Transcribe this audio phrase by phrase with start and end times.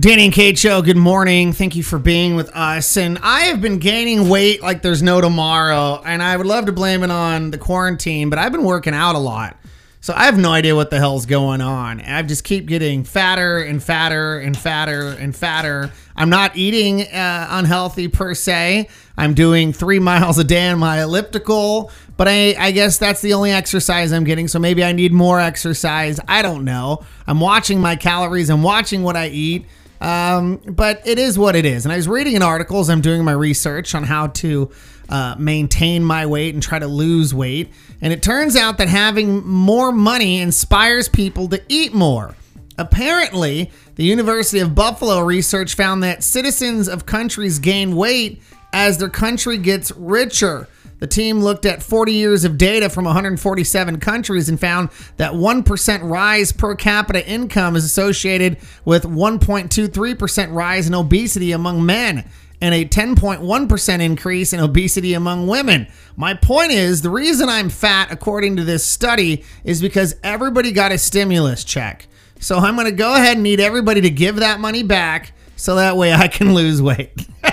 [0.00, 1.52] Danny and Kate Show, good morning.
[1.52, 2.96] Thank you for being with us.
[2.96, 6.00] And I have been gaining weight like there's no tomorrow.
[6.02, 9.14] And I would love to blame it on the quarantine, but I've been working out
[9.14, 9.58] a lot.
[10.00, 12.00] So I have no idea what the hell's going on.
[12.00, 15.90] I just keep getting fatter and fatter and fatter and fatter.
[16.16, 18.88] I'm not eating uh, unhealthy per se.
[19.18, 23.34] I'm doing three miles a day on my elliptical, but I, I guess that's the
[23.34, 24.48] only exercise I'm getting.
[24.48, 26.18] So maybe I need more exercise.
[26.26, 27.04] I don't know.
[27.26, 28.48] I'm watching my calories.
[28.48, 29.66] I'm watching what I eat.
[30.00, 31.84] Um, but it is what it is.
[31.84, 34.70] And I was reading an article as I'm doing my research on how to
[35.10, 37.70] uh, maintain my weight and try to lose weight.
[38.00, 42.34] And it turns out that having more money inspires people to eat more.
[42.78, 48.40] Apparently, the University of Buffalo research found that citizens of countries gain weight
[48.72, 50.66] as their country gets richer.
[51.00, 56.10] The team looked at 40 years of data from 147 countries and found that 1%
[56.10, 62.28] rise per capita income is associated with 1.23% rise in obesity among men
[62.60, 65.86] and a 10.1% increase in obesity among women.
[66.16, 70.92] My point is the reason I'm fat, according to this study, is because everybody got
[70.92, 72.06] a stimulus check.
[72.38, 75.76] So I'm going to go ahead and need everybody to give that money back so
[75.76, 77.26] that way I can lose weight.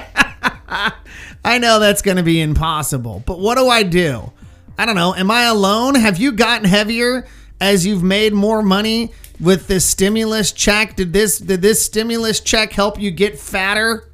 [1.48, 4.34] I know that's going to be impossible, but what do I do?
[4.78, 5.16] I don't know.
[5.16, 5.96] Am I alone?
[5.96, 7.26] Have you gotten heavier
[7.62, 10.98] as you've made more money with this stimulus check?
[10.98, 14.10] Did this did this stimulus check help you get fatter?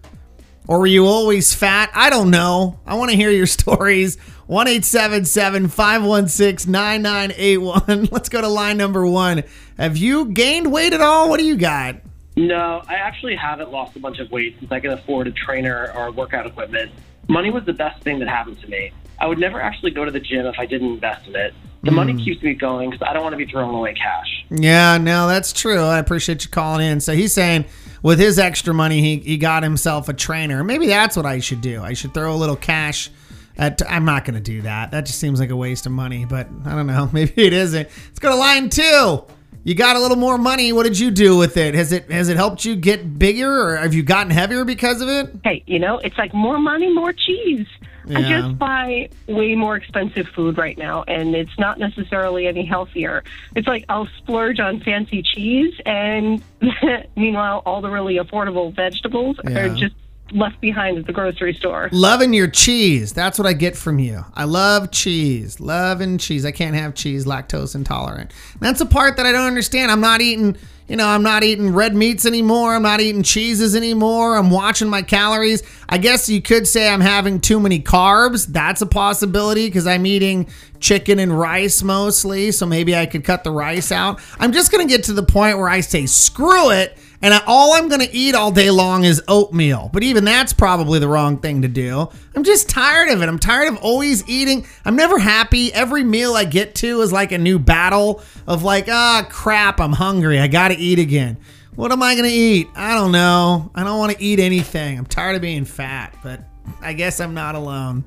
[0.67, 1.89] Or were you always fat?
[1.95, 2.80] I don't know.
[2.86, 4.20] I want to hear your stories.
[4.45, 8.06] 1 516 9981.
[8.11, 9.42] Let's go to line number one.
[9.80, 11.31] Have you gained weight at all?
[11.31, 11.95] What do you got?
[12.38, 15.92] No, I actually haven't lost a bunch of weight since I can afford a trainer
[15.95, 16.92] or workout equipment.
[17.28, 18.92] Money was the best thing that happened to me.
[19.20, 21.54] I would never actually go to the gym if I didn't invest in it.
[21.84, 22.20] The money hmm.
[22.20, 24.46] keeps me going because I don't want to be throwing away cash.
[24.50, 25.82] Yeah, no, that's true.
[25.82, 27.02] I appreciate you calling in.
[27.02, 27.66] So he's saying
[28.02, 30.64] with his extra money, he, he got himself a trainer.
[30.64, 31.84] Maybe that's what I should do.
[31.84, 33.12] I should throw a little cash.
[33.58, 34.92] At, I'm not going to do that.
[34.92, 37.10] That just seems like a waste of money, but I don't know.
[37.14, 37.89] Maybe it isn't.
[38.06, 39.26] Let's go to line two.
[39.66, 40.74] You got a little more money.
[40.74, 41.74] What did you do with it?
[41.74, 45.08] Has it has it helped you get bigger, or have you gotten heavier because of
[45.08, 45.34] it?
[45.44, 47.68] Hey, you know, it's like more money, more cheese.
[48.14, 53.24] I just buy way more expensive food right now, and it's not necessarily any healthier.
[53.56, 56.44] It's like I'll splurge on fancy cheese, and
[57.16, 59.60] meanwhile, all the really affordable vegetables Yeah.
[59.60, 59.95] are just
[60.32, 61.89] left behind at the grocery store.
[61.92, 63.14] Loving your cheese.
[63.14, 64.26] That's what I get from you.
[64.34, 65.60] I love cheese.
[65.60, 66.45] Loving cheese.
[66.45, 68.32] I can't have cheese, lactose intolerant.
[68.60, 69.92] That's the part that I don't understand.
[69.92, 70.58] I'm not eating,
[70.88, 72.73] you know, I'm not eating red meats anymore.
[72.73, 74.36] I'm not eating cheeses anymore.
[74.36, 75.62] I'm watching my calories.
[75.89, 78.48] I guess you could say I'm having too many carbs.
[78.48, 80.48] That's a possibility because I'm eating
[80.80, 82.52] chicken and rice mostly.
[82.52, 84.20] So maybe I could cut the rice out.
[84.39, 86.98] I'm just going to get to the point where I say, screw it.
[87.23, 89.89] And I, all I'm going to eat all day long is oatmeal.
[89.94, 92.10] But even that's probably the wrong thing to do.
[92.36, 93.30] I'm just tired of it.
[93.30, 94.67] I'm tired of always eating.
[94.84, 95.73] I'm never happy.
[95.73, 99.94] Every meal I get to is like a new battle of like, ah, crap, I'm
[99.94, 100.38] hungry.
[100.38, 101.38] I got to eat again.
[101.76, 102.67] What am I going to eat?
[102.76, 103.72] I don't know.
[103.73, 104.98] I don't want to eat anything.
[104.98, 106.42] I'm tired of being fat, but
[106.82, 108.04] I guess I'm not alone.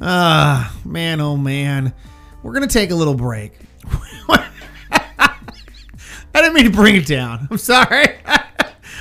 [0.00, 1.92] Ah, man, oh man.
[2.42, 3.52] We're going to take a little break.
[6.38, 7.46] I didn't mean to bring it down.
[7.50, 8.06] I'm sorry.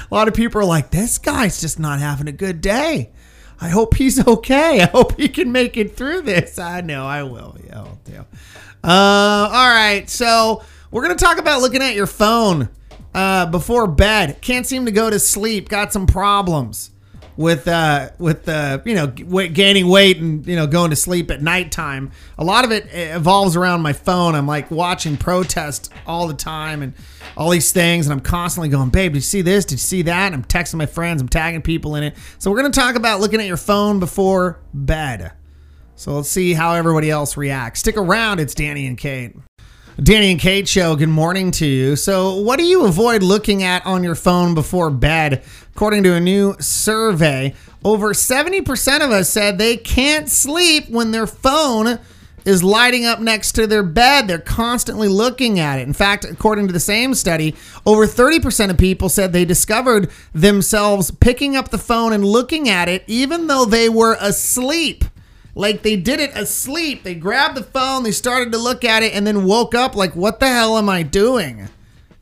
[0.10, 3.12] a lot of people are like, this guy's just not having a good day.
[3.60, 4.82] I hope he's okay.
[4.82, 6.60] I hope he can make it through this.
[6.60, 7.58] I know I will.
[7.66, 8.26] Yeah, I'll do.
[8.84, 10.10] Uh, all right.
[10.10, 12.70] So we're going to talk about looking at your phone
[13.14, 14.42] uh, before bed.
[14.42, 15.70] Can't seem to go to sleep.
[15.70, 16.92] Got some problems
[17.38, 21.42] with uh with uh you know gaining weight and you know going to sleep at
[21.42, 22.12] nighttime.
[22.38, 24.36] A lot of it evolves around my phone.
[24.36, 26.94] I'm like watching protests all the time and
[27.38, 29.64] all these things and i'm constantly going babe did you see this?
[29.64, 30.34] Did you see that?
[30.34, 31.22] And i'm texting my friends.
[31.22, 32.16] I'm tagging people in it.
[32.40, 35.34] So we're to talk about looking at your phone before bed.
[35.96, 37.80] So let's see how everybody else reacts.
[37.80, 38.40] Stick around.
[38.40, 39.36] It's danny and kate.
[40.02, 41.96] Danny and Kate show, good morning to you.
[41.96, 45.44] So, what do you avoid looking at on your phone before bed?
[45.78, 47.54] According to a new survey,
[47.86, 52.00] over 70% of us said they can't sleep when their phone
[52.46, 54.28] is lighting up next to their bed.
[54.28, 55.84] They're constantly looking at it.
[55.84, 57.54] In fact, according to the same study,
[57.86, 62.90] over 30% of people said they discovered themselves picking up the phone and looking at
[62.90, 65.06] it even though they were asleep
[65.54, 67.04] like they did it asleep.
[67.04, 70.16] They grabbed the phone, they started to look at it, and then woke up like,
[70.16, 71.70] what the hell am I doing?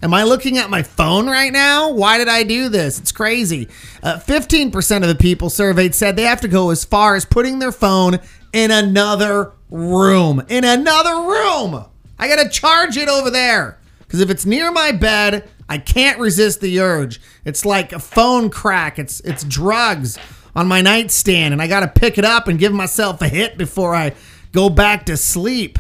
[0.02, 1.92] Am I looking at my phone right now?
[1.92, 3.00] Why did I do this?
[3.00, 3.70] It's crazy.
[4.04, 7.60] Uh, 15% of the people surveyed said they have to go as far as putting
[7.60, 8.20] their phone
[8.54, 10.44] in another room.
[10.50, 11.86] In another room.
[12.20, 13.80] I got to charge it over there.
[14.00, 17.20] Because if it's near my bed, I can't resist the urge.
[17.44, 19.00] It's like a phone crack.
[19.00, 20.18] It's it's drugs
[20.56, 23.58] on my nightstand and I got to pick it up and give myself a hit
[23.58, 24.14] before I
[24.52, 25.80] go back to sleep.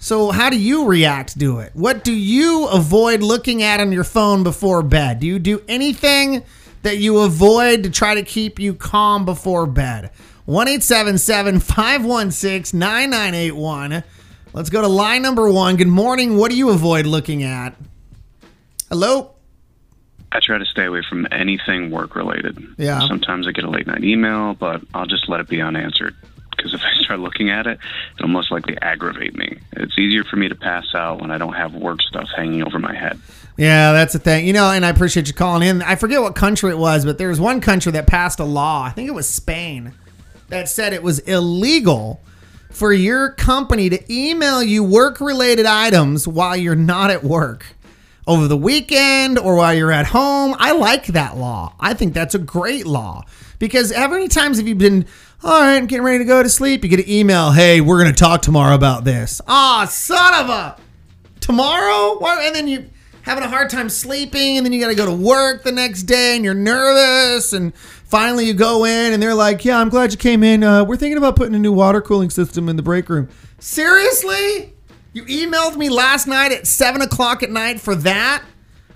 [0.00, 1.72] So, how do you react to it?
[1.74, 5.18] What do you avoid looking at on your phone before bed?
[5.18, 6.44] Do you do anything
[6.82, 10.12] that you avoid to try to keep you calm before bed?
[10.44, 14.04] 1 516 9981.
[14.52, 15.76] Let's go to line number one.
[15.76, 16.36] Good morning.
[16.36, 17.74] What do you avoid looking at?
[18.88, 19.32] Hello?
[20.30, 22.56] I try to stay away from anything work related.
[22.78, 23.00] Yeah.
[23.08, 26.14] Sometimes I get a late night email, but I'll just let it be unanswered
[26.58, 27.78] because if I start looking at it,
[28.18, 29.58] it'll most likely aggravate me.
[29.72, 32.78] It's easier for me to pass out when I don't have work stuff hanging over
[32.78, 33.18] my head.
[33.56, 34.46] Yeah, that's the thing.
[34.46, 35.80] You know, and I appreciate you calling in.
[35.80, 38.84] I forget what country it was, but there was one country that passed a law.
[38.84, 39.94] I think it was Spain
[40.48, 42.20] that said it was illegal
[42.70, 47.64] for your company to email you work related items while you're not at work
[48.26, 50.54] over the weekend or while you're at home.
[50.58, 51.74] I like that law.
[51.80, 53.24] I think that's a great law
[53.58, 55.06] because how many times have you been,
[55.44, 56.82] all right, I'm getting ready to go to sleep?
[56.82, 59.40] You get an email, hey, we're going to talk tomorrow about this.
[59.46, 60.76] Ah, son of a,
[61.40, 62.18] tomorrow?
[62.24, 62.90] And then you
[63.22, 66.04] having a hard time sleeping and then you got to go to work the next
[66.04, 70.12] day and you're nervous and finally you go in and they're like, yeah, I'm glad
[70.12, 70.64] you came in.
[70.64, 73.28] Uh, we're thinking about putting a new water cooling system in the break room.
[73.58, 74.72] Seriously?
[75.12, 78.42] You emailed me last night at seven o'clock at night for that.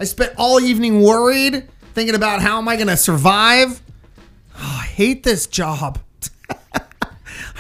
[0.01, 3.83] I spent all evening worried, thinking about how am I going to survive.
[4.57, 5.99] Oh, I hate this job.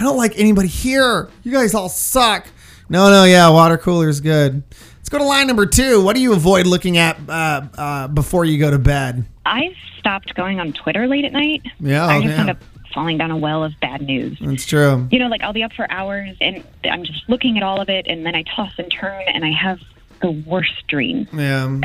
[0.02, 1.30] I don't like anybody here.
[1.44, 2.48] You guys all suck.
[2.88, 4.64] No, no, yeah, water cooler is good.
[4.96, 6.02] Let's go to line number two.
[6.02, 9.24] What do you avoid looking at uh, uh, before you go to bed?
[9.46, 11.62] I've stopped going on Twitter late at night.
[11.78, 12.40] Yeah, I just yeah.
[12.40, 12.56] end up
[12.92, 14.38] falling down a well of bad news.
[14.40, 15.06] That's true.
[15.12, 17.88] You know, like I'll be up for hours and I'm just looking at all of
[17.88, 19.78] it, and then I toss and turn, and I have
[20.20, 21.28] the worst dreams.
[21.32, 21.78] Yeah.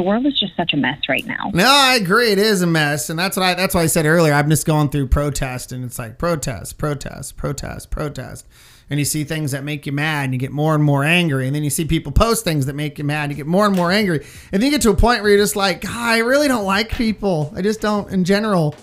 [0.00, 1.50] The world is just such a mess right now.
[1.52, 2.32] No, I agree.
[2.32, 3.52] It is a mess, and that's what I.
[3.52, 4.32] That's why I said earlier.
[4.32, 8.46] I'm just going through protest, and it's like protest, protest, protest, protest,
[8.88, 11.46] and you see things that make you mad, and you get more and more angry,
[11.46, 13.66] and then you see people post things that make you mad, and you get more
[13.66, 16.20] and more angry, and then you get to a point where you're just like, I
[16.20, 17.52] really don't like people.
[17.54, 18.74] I just don't, in general.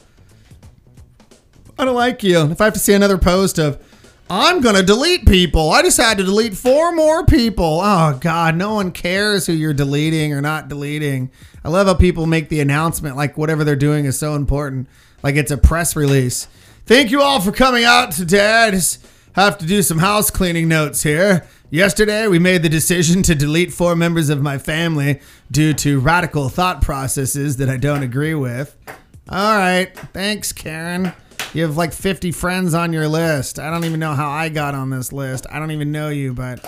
[1.80, 2.44] I don't like you.
[2.52, 3.84] If I have to see another post of,
[4.30, 5.72] I'm gonna delete people.
[5.72, 7.80] I just had to delete four more people.
[7.82, 11.32] Oh God, no one cares who you're deleting or not deleting.
[11.64, 14.88] I love how people make the announcement like whatever they're doing is so important,
[15.24, 16.48] like it's a press release.
[16.86, 18.66] Thank you all for coming out today.
[18.68, 21.48] I just have to do some house cleaning notes here.
[21.70, 25.20] Yesterday, we made the decision to delete four members of my family
[25.52, 28.76] due to radical thought processes that I don't agree with.
[29.30, 31.14] All right, thanks, Karen.
[31.58, 33.58] You have like 50 friends on your list.
[33.58, 35.48] I don't even know how I got on this list.
[35.50, 36.64] I don't even know you, but.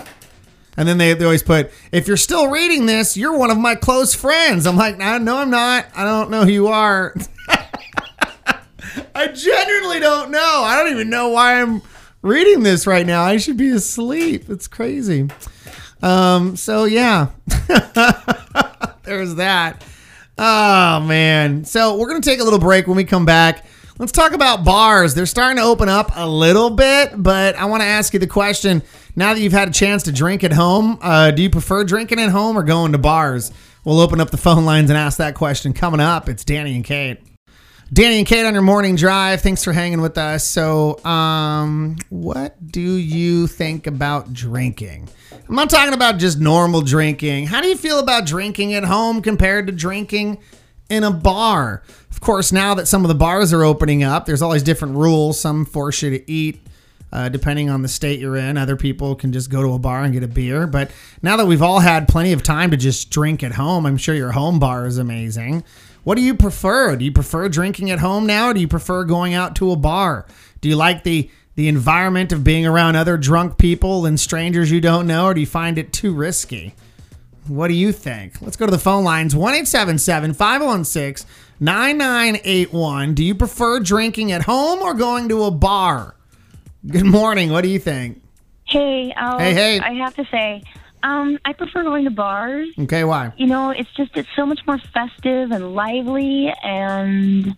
[0.76, 3.76] And then they, they always put, if you're still reading this, you're one of my
[3.76, 4.66] close friends.
[4.66, 5.04] I'm like, no,
[5.36, 5.86] I'm not.
[5.94, 7.14] I don't know who you are.
[9.14, 10.62] I genuinely don't know.
[10.64, 11.82] I don't even know why I'm
[12.22, 13.22] reading this right now.
[13.22, 14.50] I should be asleep.
[14.50, 15.28] It's crazy.
[16.02, 17.28] Um, so yeah,
[19.04, 19.84] there's that.
[20.36, 21.64] Oh man.
[21.64, 23.66] So we're gonna take a little break when we come back.
[24.00, 25.12] Let's talk about bars.
[25.12, 28.26] They're starting to open up a little bit, but I want to ask you the
[28.26, 28.82] question
[29.14, 32.18] now that you've had a chance to drink at home, uh, do you prefer drinking
[32.18, 33.52] at home or going to bars?
[33.84, 36.30] We'll open up the phone lines and ask that question coming up.
[36.30, 37.18] It's Danny and Kate.
[37.92, 39.42] Danny and Kate on your morning drive.
[39.42, 40.46] Thanks for hanging with us.
[40.46, 45.10] So, um, what do you think about drinking?
[45.46, 47.48] I'm not talking about just normal drinking.
[47.48, 50.38] How do you feel about drinking at home compared to drinking
[50.90, 51.82] in a bar?
[52.10, 54.96] Of course, now that some of the bars are opening up, there's all these different
[54.96, 55.40] rules.
[55.40, 56.60] Some force you to eat.
[57.12, 60.04] Uh, depending on the state you're in, other people can just go to a bar
[60.04, 60.68] and get a beer.
[60.68, 60.92] But
[61.22, 64.14] now that we've all had plenty of time to just drink at home, I'm sure
[64.14, 65.64] your home bar is amazing.
[66.04, 66.94] What do you prefer?
[66.94, 68.50] Do you prefer drinking at home now?
[68.50, 70.24] Or do you prefer going out to a bar?
[70.60, 74.80] Do you like the the environment of being around other drunk people and strangers you
[74.80, 76.74] don't know, or do you find it too risky?
[77.46, 78.40] What do you think?
[78.40, 81.26] Let's go to the phone lines 1 516
[81.58, 83.14] 9981.
[83.14, 86.14] Do you prefer drinking at home or going to a bar?
[86.86, 87.50] Good morning.
[87.50, 88.22] What do you think?
[88.64, 89.80] Hey, Al, Hey, hey.
[89.80, 90.62] I have to say,
[91.02, 92.68] um, I prefer going to bars.
[92.78, 93.32] Okay, why?
[93.36, 97.54] You know, it's just it's so much more festive and lively, and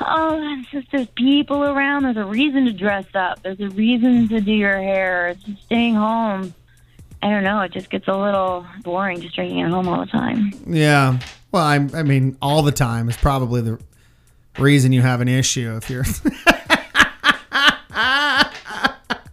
[0.00, 2.04] oh, it's just there's people around.
[2.04, 3.42] There's a reason to dress up.
[3.42, 5.28] There's a reason to do your hair.
[5.28, 6.54] It's just staying home.
[7.26, 7.60] I don't know.
[7.62, 10.52] It just gets a little boring just drinking at home all the time.
[10.64, 11.18] Yeah.
[11.50, 13.80] Well, I, I mean, all the time is probably the
[14.60, 16.04] reason you have an issue if you're.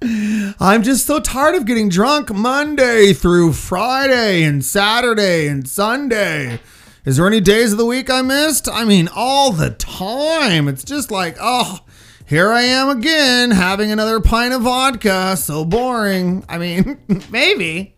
[0.59, 6.62] I'm just so tired of getting drunk Monday through Friday and Saturday and Sunday.
[7.05, 8.67] Is there any days of the week I missed?
[8.67, 10.67] I mean, all the time.
[10.67, 11.81] It's just like, oh,
[12.25, 15.36] here I am again having another pint of vodka.
[15.38, 16.46] So boring.
[16.48, 17.00] I mean,
[17.32, 17.96] maybe.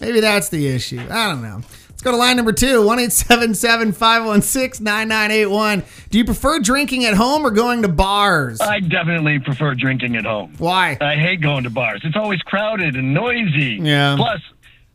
[0.00, 1.00] Maybe that's the issue.
[1.10, 1.60] I don't know.
[1.90, 5.82] Let's go to line number two 1 516 9981.
[6.10, 8.60] Do you prefer drinking at home or going to bars?
[8.60, 10.54] I definitely prefer drinking at home.
[10.58, 10.96] Why?
[11.00, 12.00] I hate going to bars.
[12.04, 13.78] It's always crowded and noisy.
[13.80, 14.14] Yeah.
[14.16, 14.40] Plus,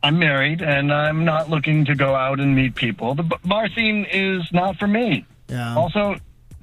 [0.02, 3.14] I'm married and I'm not looking to go out and meet people.
[3.14, 5.26] The bar scene is not for me.
[5.48, 5.76] Yeah.
[5.76, 6.16] Also,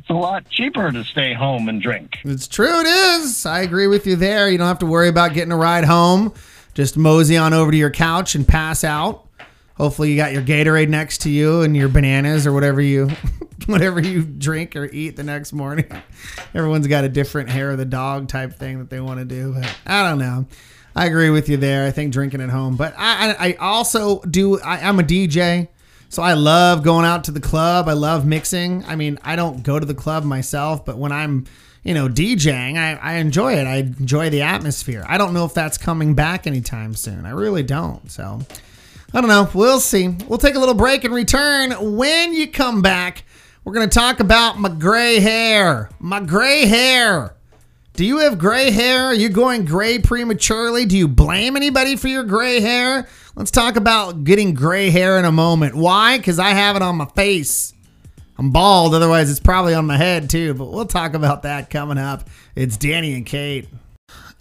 [0.07, 2.19] it's a lot cheaper to stay home and drink.
[2.23, 3.45] It's true, it is.
[3.45, 4.49] I agree with you there.
[4.49, 6.33] You don't have to worry about getting a ride home.
[6.73, 9.27] Just mosey on over to your couch and pass out.
[9.75, 13.09] Hopefully, you got your Gatorade next to you and your bananas or whatever you,
[13.65, 15.91] whatever you drink or eat the next morning.
[16.55, 19.55] Everyone's got a different hair of the dog type thing that they want to do.
[19.55, 20.45] But I don't know.
[20.95, 21.85] I agree with you there.
[21.85, 24.57] I think drinking at home, but I, I, I also do.
[24.61, 25.67] I, I'm a DJ.
[26.09, 27.87] So I love going out to the club.
[27.87, 28.83] I love mixing.
[28.85, 31.45] I mean, I don't go to the club myself, but when I'm,
[31.83, 33.67] you know, DJing, I, I enjoy it.
[33.67, 35.05] I enjoy the atmosphere.
[35.07, 37.25] I don't know if that's coming back anytime soon.
[37.25, 38.09] I really don't.
[38.09, 38.39] So
[39.13, 39.49] I don't know.
[39.53, 40.09] We'll see.
[40.27, 41.71] We'll take a little break and return.
[41.95, 43.23] When you come back,
[43.63, 45.89] we're going to talk about my gray hair.
[45.99, 47.36] My gray hair.
[47.97, 49.05] Do you have gray hair?
[49.05, 50.85] Are you going gray prematurely?
[50.85, 53.07] Do you blame anybody for your gray hair?
[53.35, 55.73] Let's talk about getting gray hair in a moment.
[55.73, 56.19] Why?
[56.19, 57.73] Because I have it on my face.
[58.37, 61.97] I'm bald, otherwise, it's probably on my head too, but we'll talk about that coming
[61.97, 62.29] up.
[62.55, 63.67] It's Danny and Kate.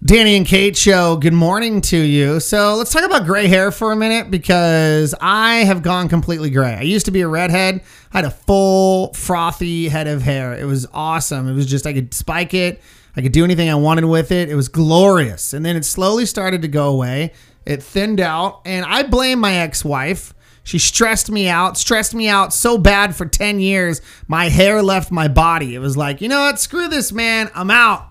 [0.04, 2.40] Danny and Kate show, good morning to you.
[2.40, 6.74] So let's talk about gray hair for a minute because I have gone completely gray.
[6.74, 7.82] I used to be a redhead,
[8.12, 10.52] I had a full, frothy head of hair.
[10.52, 11.48] It was awesome.
[11.48, 12.82] It was just, I could spike it,
[13.16, 14.50] I could do anything I wanted with it.
[14.50, 15.52] It was glorious.
[15.52, 17.32] And then it slowly started to go away.
[17.64, 20.34] It thinned out, and I blame my ex wife.
[20.62, 25.12] She stressed me out, stressed me out so bad for 10 years, my hair left
[25.12, 25.76] my body.
[25.76, 26.58] It was like, you know what?
[26.58, 27.50] Screw this, man.
[27.54, 28.08] I'm out.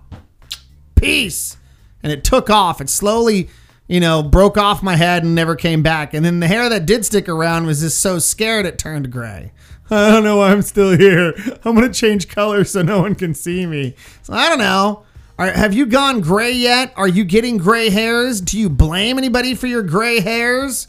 [0.95, 1.57] Peace.
[2.01, 2.79] And it took off.
[2.79, 3.49] It slowly,
[3.87, 6.13] you know, broke off my head and never came back.
[6.13, 9.51] And then the hair that did stick around was just so scared it turned gray.
[9.91, 11.33] I don't know why I'm still here.
[11.63, 13.95] I'm to change color so no one can see me.
[14.23, 15.03] So I don't know.
[15.37, 16.93] Right, have you gone gray yet?
[16.95, 18.39] Are you getting gray hairs?
[18.39, 20.87] Do you blame anybody for your gray hairs?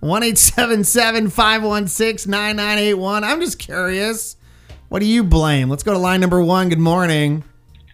[0.00, 3.24] 1 516 9981.
[3.24, 4.36] I'm just curious.
[4.88, 5.68] What do you blame?
[5.68, 6.68] Let's go to line number one.
[6.68, 7.42] Good morning.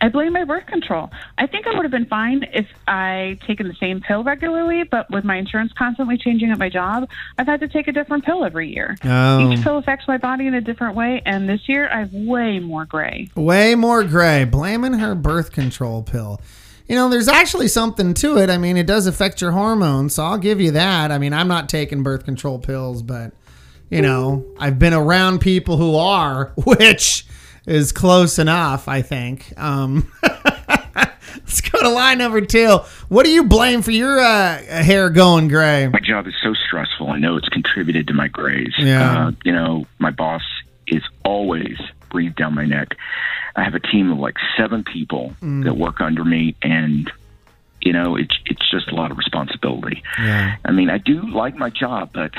[0.01, 1.11] I blame my birth control.
[1.39, 5.11] I think I would have been fine if I taken the same pill regularly, but
[5.11, 7.09] with my insurance constantly changing at my job,
[7.39, 8.97] I've had to take a different pill every year.
[9.05, 9.51] Oh.
[9.51, 12.59] Each pill affects my body in a different way, and this year I have way
[12.59, 13.31] more gray.
[13.35, 14.45] Way more gray.
[14.45, 16.41] Blaming her birth control pill.
[16.89, 18.51] You know, there's actually something to it.
[18.51, 21.11] I mean, it does affect your hormones, so I'll give you that.
[21.11, 23.33] I mean, I'm not taking birth control pills, but,
[23.89, 27.27] you know, I've been around people who are, which
[27.67, 29.53] is close enough, I think.
[29.57, 32.79] Um, let's go to line number two.
[33.09, 35.89] What do you blame for your uh, hair going gray?
[35.89, 37.11] My job is so stressful.
[37.11, 38.73] I know it's contributed to my grays.
[38.79, 39.27] Yeah.
[39.27, 40.43] Uh, you know, my boss
[40.87, 41.79] is always
[42.11, 42.97] breathed down my neck.
[43.57, 47.11] I have a team of like seven people that work under me, and
[47.81, 50.03] you know, it's it's just a lot of responsibility.
[50.19, 50.57] Yeah.
[50.65, 52.33] I mean, I do like my job, but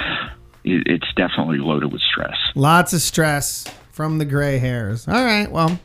[0.66, 2.36] it, it's definitely loaded with stress.
[2.54, 3.66] Lots of stress
[3.96, 5.08] from the gray hairs.
[5.08, 5.50] All right.
[5.50, 5.80] Well,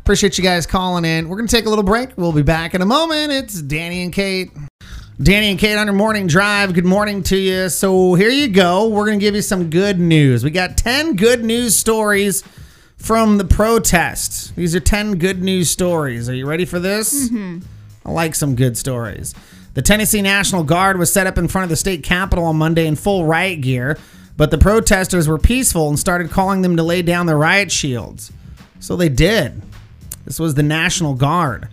[0.00, 1.28] appreciate you guys calling in.
[1.28, 2.16] We're going to take a little break.
[2.16, 3.30] We'll be back in a moment.
[3.30, 4.50] It's Danny and Kate.
[5.22, 6.72] Danny and Kate on your morning drive.
[6.72, 7.68] Good morning to you.
[7.68, 8.88] So here you go.
[8.88, 10.42] We're going to give you some good news.
[10.42, 12.42] We got 10 good news stories
[12.96, 14.56] from the protest.
[14.56, 16.30] These are 10 good news stories.
[16.30, 17.28] Are you ready for this?
[17.28, 17.58] Mm-hmm.
[18.06, 19.34] I like some good stories.
[19.74, 22.86] The Tennessee National Guard was set up in front of the state capitol on Monday
[22.86, 23.98] in full riot gear,
[24.36, 28.32] but the protesters were peaceful and started calling them to lay down their riot shields.
[28.80, 29.62] So they did.
[30.24, 31.68] This was the National Guard.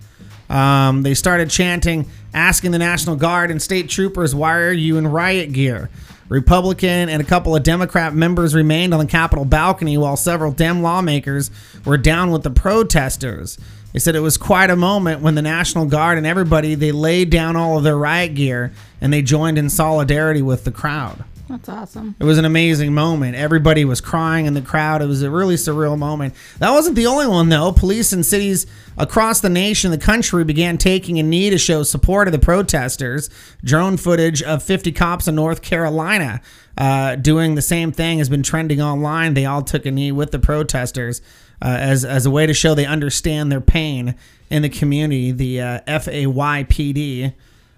[0.50, 5.08] Um, they started chanting, asking the National Guard and state troopers, Why are you in
[5.08, 5.90] riot gear?
[6.28, 10.84] Republican and a couple of Democrat members remained on the Capitol balcony while several Dem
[10.84, 11.50] lawmakers
[11.86, 13.58] were down with the protesters.
[13.94, 17.32] They said it was quite a moment when the National Guard and everybody they laid
[17.32, 21.24] down all of their riot gear and they joined in solidarity with the crowd.
[21.50, 22.16] That's awesome.
[22.20, 23.36] It was an amazing moment.
[23.36, 25.02] Everybody was crying in the crowd.
[25.02, 26.36] It was a really surreal moment.
[26.60, 27.72] That wasn't the only one, though.
[27.72, 28.68] Police in cities
[29.00, 33.32] across the nation, the country, began taking a knee to show support of the protesters.
[33.64, 36.40] Drone footage of 50 cops in North Carolina
[36.78, 39.34] uh, doing the same thing has been trending online.
[39.34, 41.20] They all took a knee with the protesters
[41.64, 44.14] uh, as, as a way to show they understand their pain
[44.52, 45.32] in the community.
[45.32, 47.34] The uh, FAYPD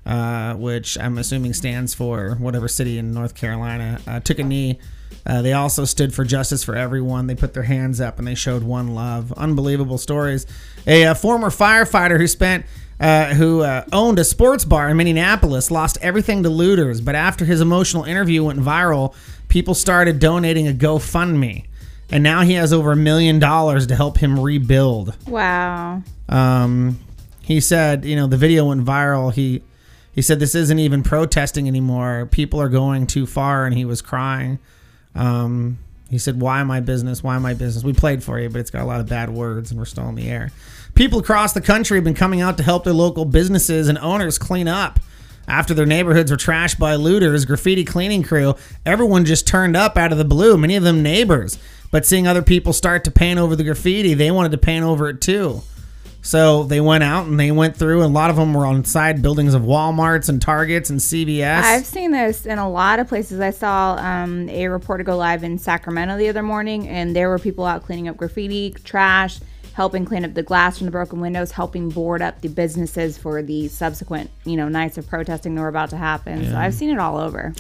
[0.05, 4.79] uh, which I'm assuming stands for whatever city in North Carolina, uh, took a knee.
[5.25, 7.27] Uh, they also stood for justice for everyone.
[7.27, 9.31] They put their hands up and they showed one love.
[9.33, 10.47] Unbelievable stories.
[10.87, 12.65] A, uh former firefighter who spent
[13.01, 17.45] uh, who uh, owned a sports bar in Minneapolis lost everything to looters, but after
[17.45, 19.15] his emotional interview went viral,
[19.47, 21.65] people started donating a GoFundMe,
[22.11, 25.17] and now he has over a million dollars to help him rebuild.
[25.27, 26.03] Wow.
[26.29, 26.99] Um,
[27.41, 29.33] he said, you know, the video went viral.
[29.33, 29.63] He
[30.13, 32.27] he said this isn't even protesting anymore.
[32.31, 34.59] People are going too far, and he was crying.
[35.15, 37.23] Um, he said, "Why my business?
[37.23, 39.71] Why my business?" We played for you, but it's got a lot of bad words,
[39.71, 40.51] and we're still in the air.
[40.93, 44.37] People across the country have been coming out to help their local businesses and owners
[44.37, 44.99] clean up.
[45.47, 50.11] After their neighborhoods were trashed by looters, graffiti cleaning crew, everyone just turned up out
[50.11, 51.57] of the blue, many of them neighbors.
[51.91, 55.09] But seeing other people start to paint over the graffiti, they wanted to paint over
[55.09, 55.61] it too.
[56.21, 58.85] So they went out and they went through, and a lot of them were on
[58.85, 61.63] side buildings of Walmarts and Targets and CVS.
[61.63, 63.39] I've seen this in a lot of places.
[63.39, 67.39] I saw um, a reporter go live in Sacramento the other morning, and there were
[67.39, 69.39] people out cleaning up graffiti, trash,
[69.73, 73.41] helping clean up the glass from the broken windows, helping board up the businesses for
[73.41, 76.45] the subsequent, you know, nights of protesting that were about to happen.
[76.45, 77.53] So I've seen it all over.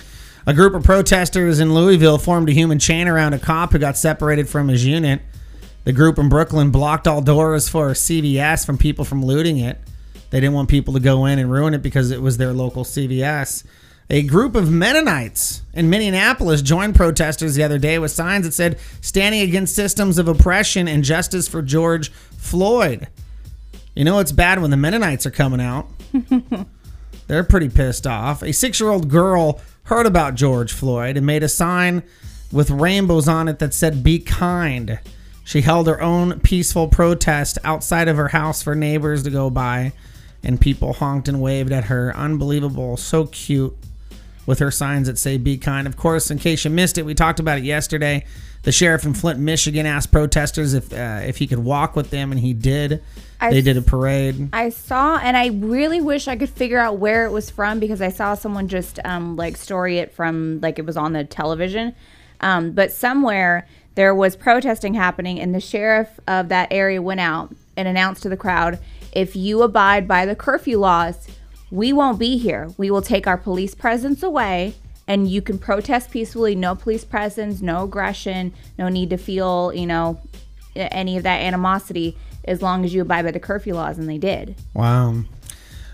[0.45, 3.97] A group of protesters in Louisville formed a human chain around a cop who got
[3.97, 5.21] separated from his unit.
[5.83, 9.79] The group in Brooklyn blocked all doors for CVS from people from looting it.
[10.29, 12.83] They didn't want people to go in and ruin it because it was their local
[12.83, 13.63] CVS.
[14.09, 18.77] A group of Mennonites in Minneapolis joined protesters the other day with signs that said,
[18.99, 23.07] standing against systems of oppression and justice for George Floyd.
[23.95, 25.87] You know it's bad when the Mennonites are coming out.
[27.27, 28.43] They're pretty pissed off.
[28.43, 32.03] A six year old girl heard about George Floyd and made a sign
[32.51, 34.99] with rainbows on it that said, Be kind.
[35.43, 39.93] She held her own peaceful protest outside of her house for neighbors to go by,
[40.43, 42.15] and people honked and waved at her.
[42.15, 42.97] Unbelievable.
[42.97, 43.75] So cute
[44.45, 45.87] with her signs that say be kind.
[45.87, 48.25] Of course, in case you missed it, we talked about it yesterday.
[48.63, 52.31] The sheriff in Flint, Michigan asked protesters if uh, if he could walk with them,
[52.31, 53.03] and he did.
[53.39, 54.49] I they did a parade.
[54.53, 58.01] I saw, and I really wish I could figure out where it was from because
[58.01, 61.95] I saw someone just um, like story it from like it was on the television.
[62.39, 67.53] Um, but somewhere there was protesting happening, and the sheriff of that area went out
[67.75, 68.79] and announced to the crowd
[69.11, 71.27] if you abide by the curfew laws,
[71.69, 72.69] we won't be here.
[72.77, 74.75] We will take our police presence away.
[75.07, 79.85] And you can protest peacefully, no police presence, no aggression, no need to feel, you
[79.85, 80.21] know,
[80.73, 84.17] any of that animosity as long as you abide by the curfew laws, and they
[84.17, 84.55] did.
[84.73, 85.23] Wow.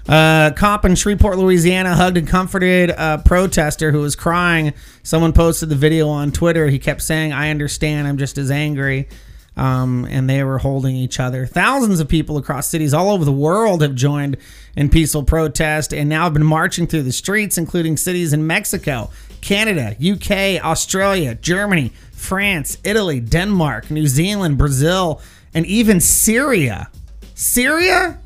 [0.07, 4.73] Uh, cop in Shreveport, Louisiana, hugged and comforted a protester who was crying.
[5.03, 6.67] Someone posted the video on Twitter.
[6.67, 8.07] He kept saying, "I understand.
[8.07, 9.09] I'm just as angry."
[9.57, 11.47] Um, and they were holding each other.
[11.47, 14.37] Thousands of people across cities all over the world have joined
[14.75, 19.09] in peaceful protest and now have been marching through the streets, including cities in Mexico,
[19.41, 25.21] Canada, UK, Australia, Germany, France, Italy, Denmark, New Zealand, Brazil,
[25.55, 26.91] and even Syria.
[27.33, 28.19] Syria?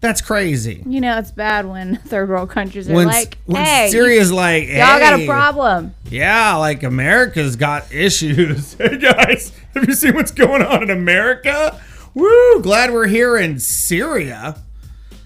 [0.00, 0.82] That's crazy.
[0.86, 4.68] You know, it's bad when third world countries are When, like, when "Hey, Syria's like,
[4.68, 8.74] y'all got a problem." Yeah, like America's got issues.
[8.78, 11.80] hey guys, have you seen what's going on in America?
[12.14, 12.60] Woo!
[12.62, 14.56] Glad we're here in Syria.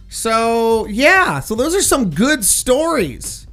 [0.09, 3.47] So yeah, so those are some good stories.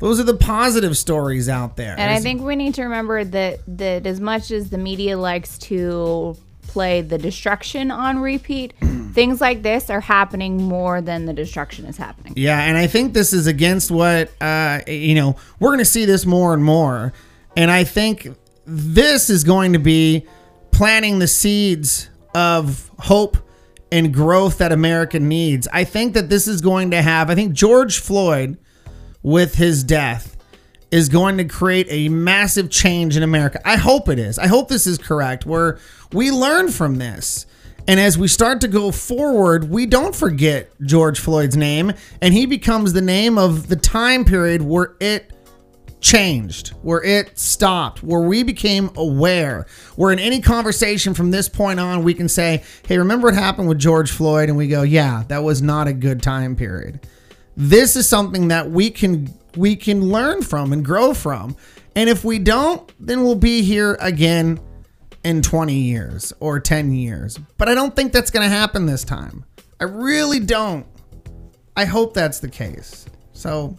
[0.00, 1.94] Those are the positive stories out there.
[1.98, 5.56] And I think we need to remember that that as much as the media likes
[5.58, 6.36] to
[6.74, 8.74] play the destruction on repeat,
[9.12, 12.34] things like this are happening more than the destruction is happening.
[12.36, 15.36] Yeah, and I think this is against what uh, you know.
[15.60, 17.12] We're going to see this more and more,
[17.56, 18.28] and I think
[18.66, 20.26] this is going to be
[20.72, 23.36] planting the seeds of hope
[23.92, 25.68] and growth that America needs.
[25.72, 27.30] I think that this is going to have.
[27.30, 28.58] I think George Floyd,
[29.22, 30.33] with his death,
[30.94, 33.60] is going to create a massive change in America.
[33.64, 34.38] I hope it is.
[34.38, 35.44] I hope this is correct.
[35.44, 35.80] Where
[36.12, 37.46] we learn from this.
[37.88, 42.46] And as we start to go forward, we don't forget George Floyd's name, and he
[42.46, 45.32] becomes the name of the time period where it
[46.00, 49.66] changed, where it stopped, where we became aware.
[49.96, 53.66] Where in any conversation from this point on, we can say, hey, remember what happened
[53.66, 54.48] with George Floyd?
[54.48, 57.00] And we go, yeah, that was not a good time period.
[57.56, 61.56] This is something that we can we can learn from and grow from.
[61.96, 64.58] And if we don't, then we'll be here again
[65.24, 67.38] in 20 years or 10 years.
[67.56, 69.44] But I don't think that's going to happen this time.
[69.80, 70.86] I really don't.
[71.76, 73.06] I hope that's the case.
[73.32, 73.76] So,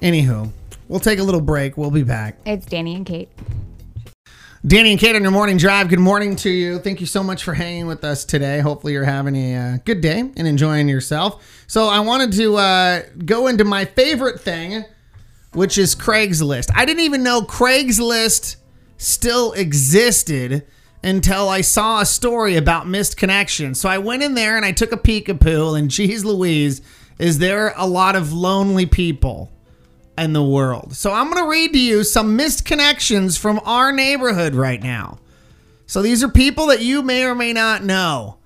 [0.00, 0.50] anywho,
[0.88, 1.76] we'll take a little break.
[1.76, 2.38] We'll be back.
[2.46, 3.30] It's Danny and Kate.
[4.66, 5.88] Danny and Kate on your morning drive.
[5.88, 6.78] Good morning to you.
[6.80, 8.58] Thank you so much for hanging with us today.
[8.58, 11.64] Hopefully, you're having a uh, good day and enjoying yourself.
[11.66, 14.84] So, I wanted to uh, go into my favorite thing,
[15.54, 16.70] which is Craigslist.
[16.74, 18.56] I didn't even know Craigslist
[18.98, 20.66] still existed
[21.02, 23.80] until I saw a story about missed connections.
[23.80, 25.74] So, I went in there and I took a peek a pool.
[25.74, 26.82] and geez Louise,
[27.18, 29.50] is there a lot of lonely people?
[30.20, 30.94] In the world.
[30.94, 35.18] So I'm going to read to you some missed connections from our neighborhood right now.
[35.86, 38.38] So these are people that you may or may not know.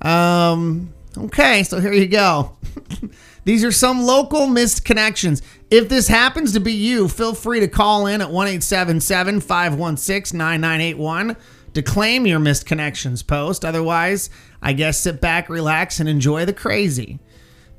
[0.00, 2.56] Um, okay, so here you go.
[3.44, 5.42] these are some local missed connections.
[5.70, 11.36] If this happens to be you, feel free to call in at 1 516 9981
[11.74, 13.64] to claim your missed connections post.
[13.64, 14.30] Otherwise,
[14.62, 17.18] I guess sit back, relax, and enjoy the crazy.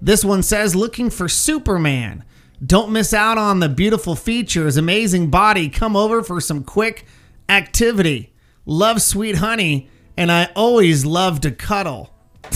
[0.01, 2.23] This one says looking for Superman.
[2.63, 5.69] Don't miss out on the beautiful features, amazing body.
[5.69, 7.05] Come over for some quick
[7.49, 8.33] activity.
[8.65, 12.13] Love sweet honey, and I always love to cuddle.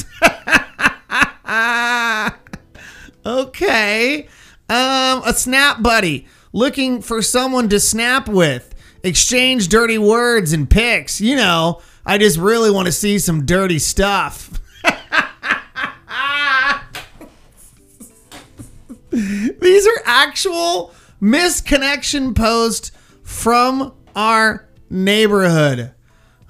[3.25, 4.27] okay.
[4.69, 6.27] Um, a snap buddy.
[6.53, 8.73] Looking for someone to snap with.
[9.03, 11.19] Exchange dirty words and pics.
[11.19, 14.51] You know, I just really want to see some dirty stuff.
[19.61, 22.91] These are actual misconnection posts
[23.23, 25.91] from our neighborhood.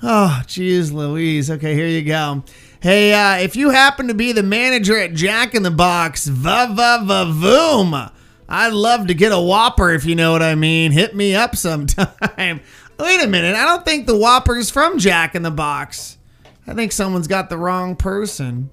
[0.01, 1.51] Oh, geez, Louise.
[1.51, 2.43] Okay, here you go.
[2.81, 6.67] Hey, uh, if you happen to be the manager at Jack in the Box, va
[6.73, 8.11] va va voom.
[8.47, 10.91] I'd love to get a Whopper if you know what I mean.
[10.91, 12.07] Hit me up sometime.
[12.99, 13.55] Wait a minute.
[13.55, 16.17] I don't think the Whopper's from Jack in the Box.
[16.65, 18.69] I think someone's got the wrong person.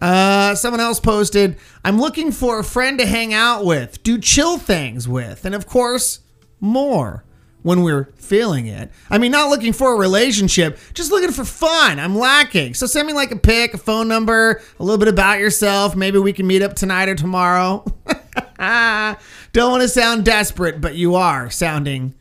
[0.00, 4.58] Uh, someone else posted, I'm looking for a friend to hang out with, do chill
[4.58, 6.20] things with, and of course,
[6.60, 7.24] more
[7.64, 8.90] when we're feeling it.
[9.08, 11.98] I mean, not looking for a relationship, just looking for fun.
[11.98, 12.74] I'm lacking.
[12.74, 15.96] So send me like a pic, a phone number, a little bit about yourself.
[15.96, 17.84] Maybe we can meet up tonight or tomorrow.
[18.58, 22.14] Don't want to sound desperate, but you are sounding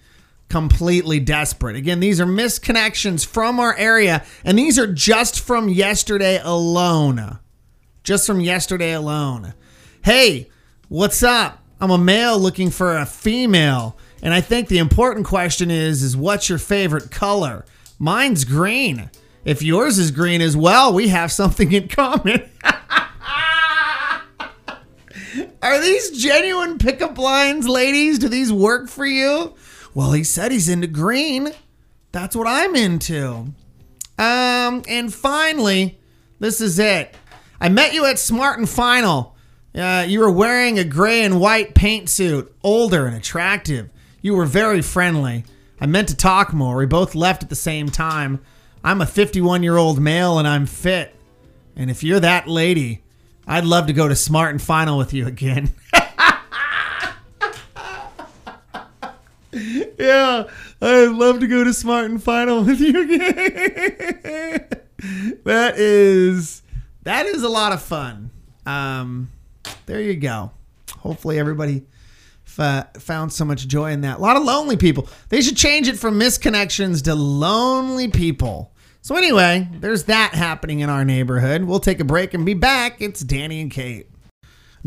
[0.48, 1.76] completely desperate.
[1.76, 7.40] Again, these are misconnections from our area, and these are just from yesterday alone
[8.04, 9.54] just from yesterday alone.
[10.04, 10.50] Hey,
[10.90, 11.60] what's up?
[11.80, 16.16] I'm a male looking for a female, and I think the important question is is
[16.16, 17.66] what's your favorite color?
[17.98, 19.10] Mine's green.
[19.46, 22.50] If yours is green as well, we have something in common.
[25.62, 28.20] Are these genuine pickup lines, ladies?
[28.20, 29.56] Do these work for you?
[29.94, 31.52] Well, he said he's into green.
[32.12, 33.54] That's what I'm into.
[34.18, 36.00] Um, and finally,
[36.40, 37.16] this is it.
[37.64, 39.38] I met you at Smart and Final.
[39.74, 43.90] Uh, you were wearing a gray and white paint suit, older and attractive.
[44.22, 45.46] You were very friendly.
[45.80, 46.76] I meant to talk more.
[46.76, 48.42] We both left at the same time.
[48.84, 51.16] I'm a 51 year old male and I'm fit.
[51.78, 53.02] And if you're that lady,
[53.48, 55.72] I'd love to go to Smart and Final with you again.
[59.98, 60.50] yeah,
[60.82, 64.68] I'd love to go to Smart and Final with you again.
[65.46, 66.63] that is
[67.04, 68.32] that is a lot of fun.
[68.66, 69.32] Um,
[69.86, 70.52] there you go.
[71.00, 71.84] Hopefully, everybody
[72.58, 74.18] f- found so much joy in that.
[74.18, 75.08] A lot of lonely people.
[75.30, 78.74] They should change it from misconnections to lonely people.
[79.02, 81.66] So, anyway, there's that happening in our neighborhood.
[81.66, 83.02] We'll take a break and be back.
[83.02, 84.08] It's Danny and Kate.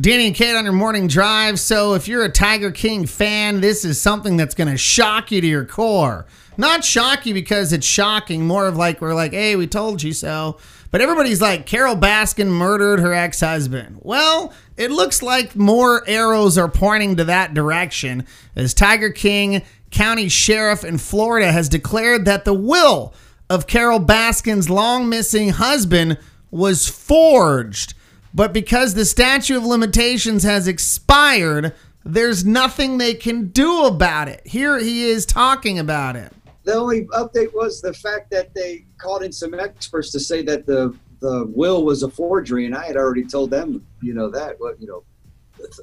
[0.01, 1.61] Danny and Kate on your morning drive.
[1.61, 5.43] So, if you're a Tiger King fan, this is something that's going to shock you
[5.43, 6.25] to your core.
[6.57, 10.15] Not shock you because it's shocking, more of like, we're like, hey, we told you
[10.15, 10.57] so.
[10.91, 13.99] But everybody's like, Carole Baskin murdered her ex husband.
[14.03, 20.29] Well, it looks like more arrows are pointing to that direction as Tiger King County
[20.29, 23.15] Sheriff in Florida has declared that the will
[23.49, 26.19] of Carole Baskin's long missing husband
[26.51, 27.95] was forged.
[28.35, 34.47] But because the statute of limitations has expired, there's nothing they can do about it.
[34.47, 36.33] Here he is talking about it
[36.67, 40.67] the only update was the fact that they called in some experts to say that
[40.67, 44.57] the the will was a forgery, and I had already told them, you know, that
[44.59, 45.05] what you know,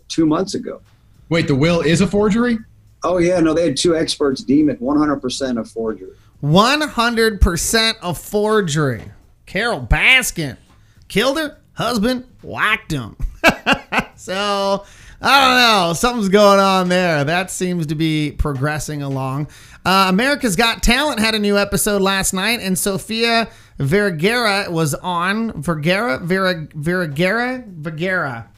[0.09, 0.81] two months ago.
[1.29, 2.59] Wait, the will is a forgery?
[3.03, 6.11] Oh yeah, no, they had two experts deem it 100% a forgery.
[6.43, 9.11] 100% a forgery.
[9.45, 10.57] Carole Baskin
[11.07, 13.15] killed her husband, whacked him.
[14.15, 14.85] so
[15.21, 15.93] I don't know.
[15.93, 17.23] Something's going on there.
[17.23, 19.47] That seems to be progressing along.
[19.85, 25.61] Uh, America's Got Talent had a new episode last night, and Sofia Vergara was on.
[25.61, 26.19] Vergara?
[26.19, 27.63] Vera, Vergara?
[27.67, 28.49] Vergara.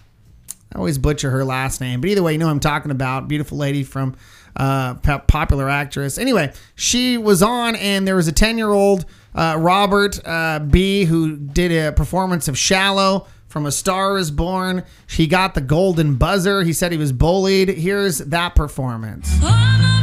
[0.74, 3.28] I always butcher her last name, but either way, you know I'm talking about.
[3.28, 4.16] Beautiful lady from
[4.56, 6.18] uh, po- popular actress.
[6.18, 11.06] Anyway, she was on, and there was a 10 year old uh, Robert uh, B
[11.06, 14.84] who did a performance of Shallow from A Star is Born.
[15.10, 16.64] He got the golden buzzer.
[16.64, 17.70] He said he was bullied.
[17.70, 19.30] Here's that performance.
[19.42, 19.95] I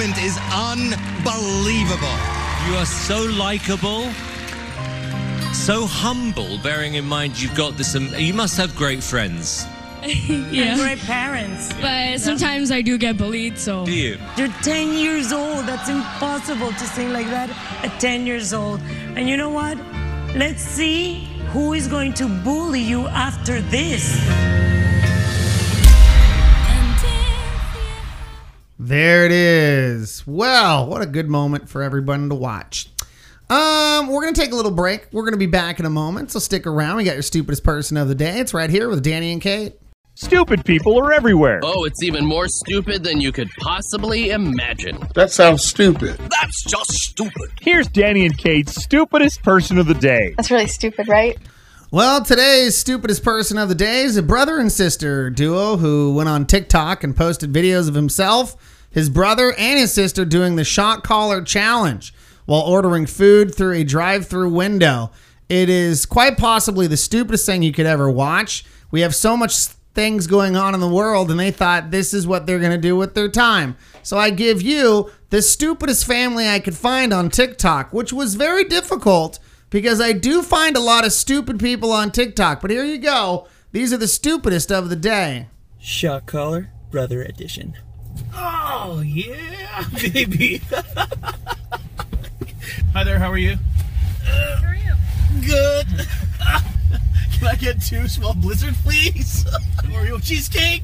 [0.00, 2.16] moment is unbelievable.
[2.66, 4.10] You are so likable,
[5.52, 7.94] so humble, bearing in mind you've got this.
[7.94, 9.66] Um, you must have great friends.
[10.30, 11.70] And great parents.
[11.82, 13.84] But sometimes I do get bullied, so.
[13.84, 14.16] Do you?
[14.38, 15.66] You're 10 years old.
[15.66, 17.50] That's impossible to sing like that
[17.84, 18.80] at 10 years old.
[19.16, 19.76] And you know what?
[20.34, 24.16] Let's see who is going to bully you after this.
[28.90, 30.26] There it is.
[30.26, 32.90] Well, what a good moment for everyone to watch.
[33.48, 35.06] Um, we're gonna take a little break.
[35.12, 36.96] We're gonna be back in a moment, so stick around.
[36.96, 38.40] We got your stupidest person of the day.
[38.40, 39.74] It's right here with Danny and Kate.
[40.16, 41.60] Stupid people are everywhere.
[41.62, 44.98] Oh, it's even more stupid than you could possibly imagine.
[45.14, 46.18] That sounds stupid.
[46.28, 47.50] That's just stupid.
[47.60, 50.34] Here's Danny and Kate's stupidest person of the day.
[50.36, 51.38] That's really stupid, right?
[51.92, 56.28] Well, today's stupidest person of the day is a brother and sister duo who went
[56.28, 58.56] on TikTok and posted videos of himself,
[58.90, 62.12] his brother, and his sister doing the shock collar challenge
[62.46, 65.10] while ordering food through a drive-through window.
[65.48, 68.64] It is quite possibly the stupidest thing you could ever watch.
[68.90, 69.56] We have so much
[69.94, 72.78] things going on in the world, and they thought this is what they're going to
[72.78, 73.76] do with their time.
[74.02, 78.64] So I give you the stupidest family I could find on TikTok, which was very
[78.64, 82.60] difficult because I do find a lot of stupid people on TikTok.
[82.60, 83.46] But here you go.
[83.72, 85.48] These are the stupidest of the day.
[85.78, 87.76] Shock collar, brother edition.
[88.34, 90.58] Oh, yeah, baby.
[92.92, 93.56] Hi there, how are you?
[94.24, 94.94] how are you?
[95.46, 95.86] Good.
[97.38, 99.44] Can I get two small blizzard, please?
[99.84, 100.82] Oreo cheesecake?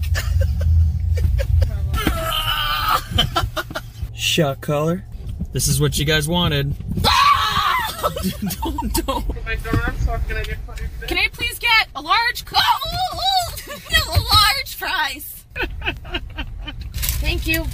[4.15, 5.05] Shock collar.
[5.53, 6.75] This is what you guys wanted.
[8.03, 9.25] don't, don't.
[9.29, 9.35] Oh
[11.07, 12.45] Can I please get a large?
[12.45, 15.45] Co- a large fries.
[17.27, 17.65] Thank you.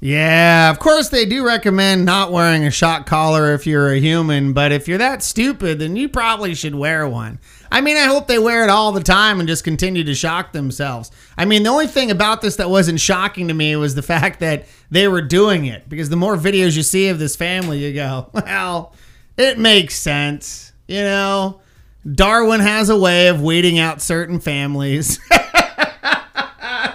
[0.00, 4.52] Yeah, of course they do recommend not wearing a shock collar if you're a human,
[4.52, 7.38] but if you're that stupid, then you probably should wear one.
[7.70, 10.52] I mean, I hope they wear it all the time and just continue to shock
[10.52, 11.12] themselves.
[11.38, 14.40] I mean, the only thing about this that wasn't shocking to me was the fact
[14.40, 17.94] that they were doing it because the more videos you see of this family, you
[17.94, 18.94] go, well,
[19.38, 20.72] it makes sense.
[20.88, 21.60] You know,
[22.10, 25.18] Darwin has a way of weeding out certain families.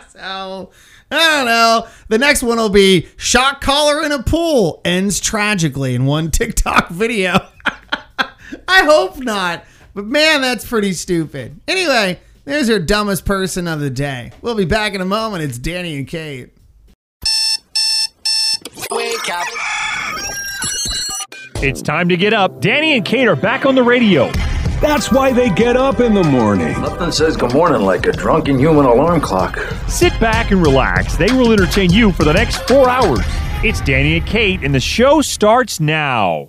[0.09, 0.71] so
[1.11, 1.87] I don't know.
[2.09, 6.89] The next one will be shock collar in a pool ends tragically in one TikTok
[6.89, 7.39] video.
[8.67, 9.63] I hope not.
[9.95, 11.59] But man, that's pretty stupid.
[11.67, 14.31] Anyway, there's your dumbest person of the day.
[14.41, 15.43] We'll be back in a moment.
[15.43, 16.53] It's Danny and Kate.
[18.91, 19.47] Wake up.
[21.61, 22.61] It's time to get up.
[22.61, 24.31] Danny and Kate are back on the radio.
[24.81, 26.71] That's why they get up in the morning.
[26.79, 29.57] Nothing says good morning like a drunken human alarm clock.
[29.89, 31.17] Sit back and relax.
[31.17, 33.19] They will entertain you for the next four hours.
[33.61, 36.47] It's Danny and Kate, and the show starts now.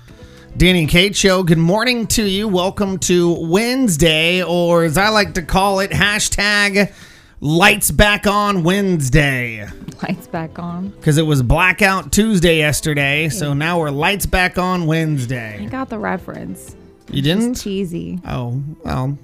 [0.56, 2.46] Danny and Kate Show, good morning to you.
[2.46, 6.92] Welcome to Wednesday, or as I like to call it, hashtag
[7.40, 9.68] lights back on Wednesday.
[10.04, 10.90] Lights back on.
[10.90, 15.58] Because it was blackout Tuesday yesterday, so now we're lights back on Wednesday.
[15.60, 16.76] I got the reference.
[17.10, 17.52] You didn't?
[17.52, 18.20] It's cheesy.
[18.26, 19.18] Oh, well.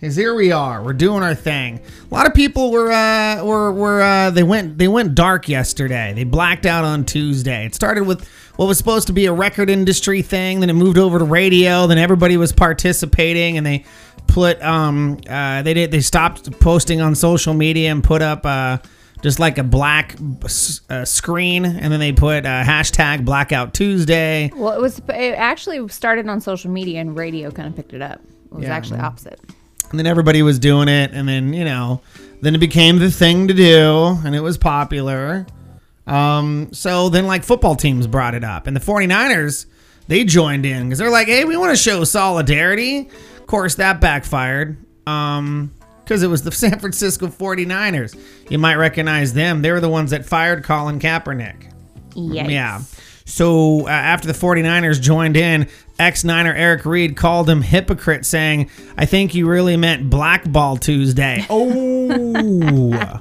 [0.00, 1.80] Because here we are, we're doing our thing.
[2.08, 6.12] A lot of people were, uh, were, were, uh, they went, they went dark yesterday.
[6.14, 7.66] They blacked out on Tuesday.
[7.66, 10.98] It started with what was supposed to be a record industry thing, then it moved
[10.98, 11.88] over to radio.
[11.88, 13.84] Then everybody was participating, and they
[14.28, 18.78] put, um, uh, they did, they stopped posting on social media and put up, uh,
[19.22, 20.16] just like a black
[20.90, 24.50] uh, screen, and then they put uh, hashtag Blackout Tuesday.
[24.54, 24.98] Well, it was.
[25.08, 28.20] It actually started on social media, and radio kind of picked it up.
[28.46, 28.76] It was Yeah.
[28.76, 29.40] actually opposite.
[29.90, 32.00] And then everybody was doing it, and then you know,
[32.42, 35.46] then it became the thing to do, and it was popular.
[36.06, 39.66] Um, so then like football teams brought it up, and the 49ers
[40.06, 43.08] they joined in because they're like, hey, we want to show solidarity.
[43.36, 44.78] Of course, that backfired.
[45.06, 45.72] Um,
[46.08, 48.18] because it was the San Francisco 49ers.
[48.50, 49.60] You might recognize them.
[49.60, 51.70] They were the ones that fired Colin Kaepernick.
[52.14, 52.50] Yikes.
[52.50, 52.82] Yeah.
[53.26, 55.68] So uh, after the 49ers joined in,
[55.98, 61.46] ex Niner Eric Reid called him hypocrite, saying, I think you really meant Blackball Tuesday.
[61.50, 63.20] Oh.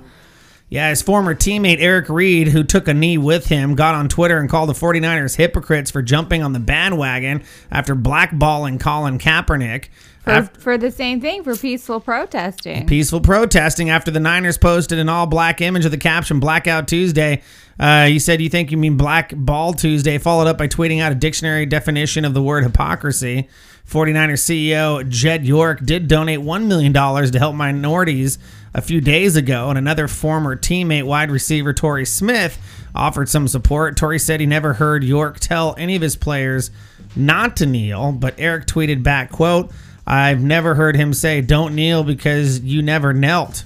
[0.70, 4.38] Yeah, his former teammate Eric Reid, who took a knee with him, got on Twitter
[4.38, 9.86] and called the 49ers hypocrites for jumping on the bandwagon after blackballing Colin Kaepernick.
[10.28, 12.86] For, Af- for the same thing, for peaceful protesting.
[12.86, 17.42] Peaceful protesting after the Niners posted an all black image of the caption Blackout Tuesday.
[17.80, 21.12] Uh, he said, You think you mean Black Ball Tuesday, followed up by tweeting out
[21.12, 23.48] a dictionary definition of the word hypocrisy.
[23.88, 28.38] 49ers CEO Jed York did donate $1 million to help minorities
[28.74, 32.60] a few days ago, and another former teammate, wide receiver Torrey Smith,
[32.94, 33.96] offered some support.
[33.96, 36.70] Torrey said he never heard York tell any of his players
[37.16, 39.72] not to kneel, but Eric tweeted back, quote,
[40.08, 43.66] I've never heard him say, don't kneel because you never knelt.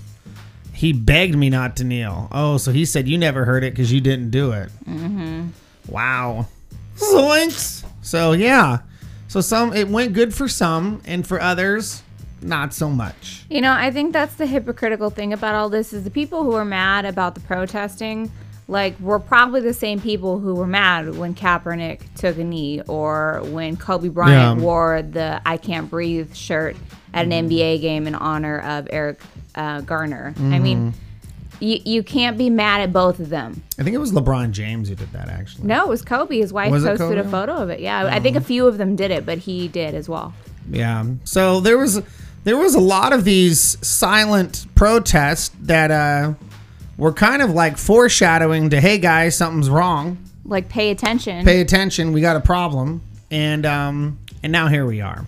[0.73, 2.27] He begged me not to kneel.
[2.31, 4.71] Oh, so he said you never heard it because you didn't do it.
[4.85, 5.49] Mm-hmm.
[5.87, 6.47] Wow.
[6.95, 7.85] Zoinks.
[8.01, 8.79] So yeah.
[9.27, 12.01] So some it went good for some, and for others,
[12.41, 13.45] not so much.
[13.49, 16.53] You know, I think that's the hypocritical thing about all this is the people who
[16.53, 18.31] are mad about the protesting,
[18.71, 23.41] like were probably the same people who were mad when Kaepernick took a knee or
[23.45, 24.63] when Kobe Bryant Yeah.
[24.63, 26.77] wore the "I Can't Breathe" shirt
[27.13, 29.19] at an NBA game in honor of Eric
[29.53, 30.33] uh, Garner.
[30.39, 30.93] I mean,
[31.59, 33.61] you you can't be mad at both of them.
[33.77, 35.67] I think it was LeBron James who did that actually.
[35.67, 36.37] No, it was Kobe.
[36.37, 37.81] His wife Was posted a photo of it.
[37.81, 40.33] Yeah, I think a few of them did it, but he did as well.
[40.69, 41.03] Yeah.
[41.25, 42.01] So there was
[42.45, 46.33] there was a lot of these silent protests that uh
[47.01, 50.23] were kind of like foreshadowing to hey guys, something's wrong.
[50.45, 51.43] Like, pay attention.
[51.43, 53.01] Pay attention, we got a problem.
[53.31, 55.25] And um and now here we are.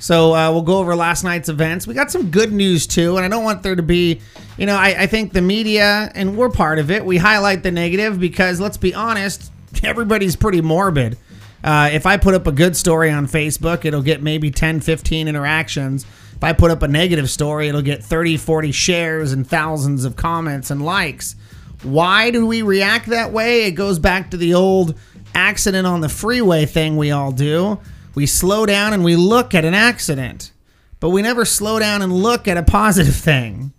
[0.00, 1.86] So uh, we'll go over last night's events.
[1.86, 4.20] We got some good news too, and I don't want there to be,
[4.58, 7.06] you know, I, I think the media and we're part of it.
[7.06, 9.52] We highlight the negative because let's be honest,
[9.84, 11.16] everybody's pretty morbid.
[11.62, 15.28] Uh, if I put up a good story on Facebook, it'll get maybe 10, 15
[15.28, 16.06] interactions.
[16.44, 20.70] I put up a negative story, it'll get 30, 40 shares and thousands of comments
[20.70, 21.36] and likes.
[21.82, 23.64] Why do we react that way?
[23.64, 24.98] It goes back to the old
[25.34, 27.80] accident on the freeway thing we all do.
[28.14, 30.52] We slow down and we look at an accident,
[31.00, 33.72] but we never slow down and look at a positive thing.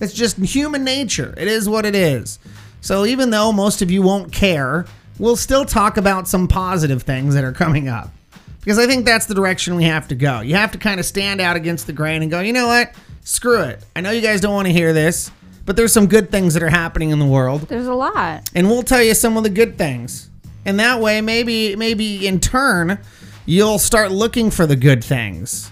[0.00, 1.34] It's just human nature.
[1.36, 2.38] It is what it is.
[2.80, 4.86] So even though most of you won't care,
[5.18, 8.10] we'll still talk about some positive things that are coming up.
[8.60, 10.40] Because I think that's the direction we have to go.
[10.40, 12.94] You have to kind of stand out against the grain and go, you know what?
[13.24, 13.84] Screw it.
[13.96, 15.30] I know you guys don't want to hear this,
[15.64, 17.62] but there's some good things that are happening in the world.
[17.62, 18.50] There's a lot.
[18.54, 20.28] And we'll tell you some of the good things.
[20.64, 22.98] And that way, maybe, maybe in turn,
[23.46, 25.70] you'll start looking for the good things.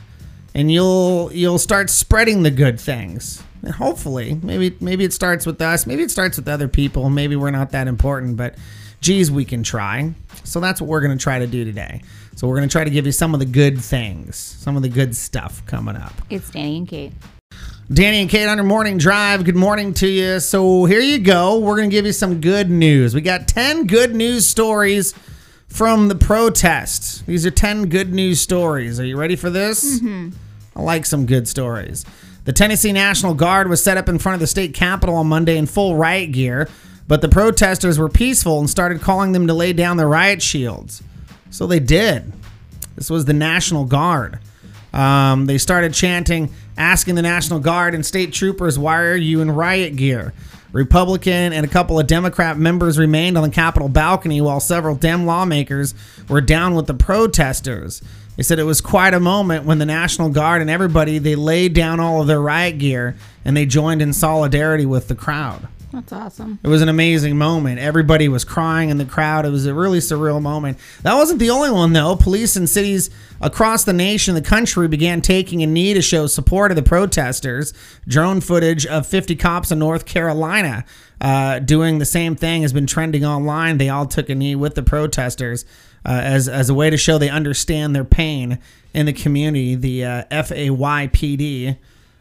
[0.55, 3.43] And you'll you'll start spreading the good things.
[3.63, 5.87] And hopefully, maybe maybe it starts with us.
[5.87, 7.11] Maybe it starts with other people.
[7.11, 8.57] Maybe we're not that important, but
[9.01, 10.13] geez, we can try.
[10.45, 12.03] So that's what we're gonna try to do today.
[12.37, 14.89] So we're gonna try to give you some of the good things, some of the
[14.89, 16.13] good stuff coming up.
[16.31, 17.13] It's Danny and Kate.
[17.93, 19.45] Danny and Kate on your morning drive.
[19.45, 20.41] Good morning to you.
[20.41, 21.59] So here you go.
[21.59, 23.15] We're going to give you some good news.
[23.15, 25.15] We got 10 good news stories
[25.69, 27.25] from the protest.
[27.27, 29.01] These are 10 good news stories.
[29.01, 30.01] Are you ready for this?
[30.03, 30.35] Mhm.
[30.77, 32.05] I like some good stories.
[32.45, 35.57] The Tennessee National Guard was set up in front of the state capitol on Monday
[35.57, 36.69] in full riot gear,
[37.09, 41.03] but the protesters were peaceful and started calling them to lay down their riot shields.
[41.51, 42.33] So they did.
[42.95, 44.39] This was the National Guard.
[44.93, 49.51] Um, they started chanting, asking the National Guard and state troopers, Why are you in
[49.51, 50.35] riot gear?
[50.73, 55.25] Republican and a couple of Democrat members remained on the Capitol balcony while several Dem
[55.25, 55.95] lawmakers
[56.29, 58.03] were down with the protesters.
[58.37, 61.73] They said it was quite a moment when the National Guard and everybody they laid
[61.73, 65.67] down all of their riot gear and they joined in solidarity with the crowd.
[65.93, 66.59] That's awesome.
[66.63, 67.79] It was an amazing moment.
[67.79, 69.47] Everybody was crying in the crowd.
[69.47, 70.79] It was a really surreal moment.
[71.03, 72.15] That wasn't the only one, though.
[72.15, 73.09] Police in cities
[73.41, 77.73] across the nation, the country, began taking a knee to show support of the protesters.
[78.07, 80.85] Drone footage of 50 cops in North Carolina
[81.21, 83.79] uh, doing the same thing has been trending online.
[83.79, 85.65] They all took a knee with the protesters
[86.05, 88.59] uh, as, as a way to show they understand their pain
[88.93, 89.75] in the community.
[89.75, 91.79] The uh, FAYPD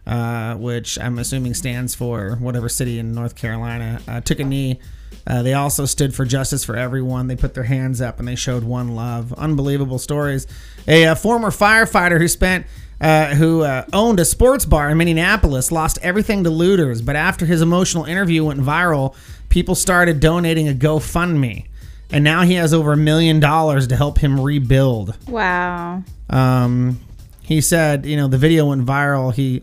[0.08, 4.80] uh, which I'm assuming stands for whatever city in North Carolina, uh, took a knee.
[5.26, 7.28] Uh, they also stood for justice for everyone.
[7.28, 9.34] They put their hands up and they showed one love.
[9.34, 10.48] Unbelievable stories.
[10.88, 12.66] A, uh former firefighter who spent.
[13.00, 17.46] Uh, who uh, owned a sports bar in Minneapolis lost everything to looters, but after
[17.46, 19.16] his emotional interview went viral,
[19.50, 21.68] people started donating a GoFundMe,
[22.10, 25.16] and now he has over a million dollars to help him rebuild.
[25.28, 26.02] Wow.
[26.32, 27.00] Um,
[27.44, 29.32] he said, you know, the video went viral.
[29.32, 29.62] He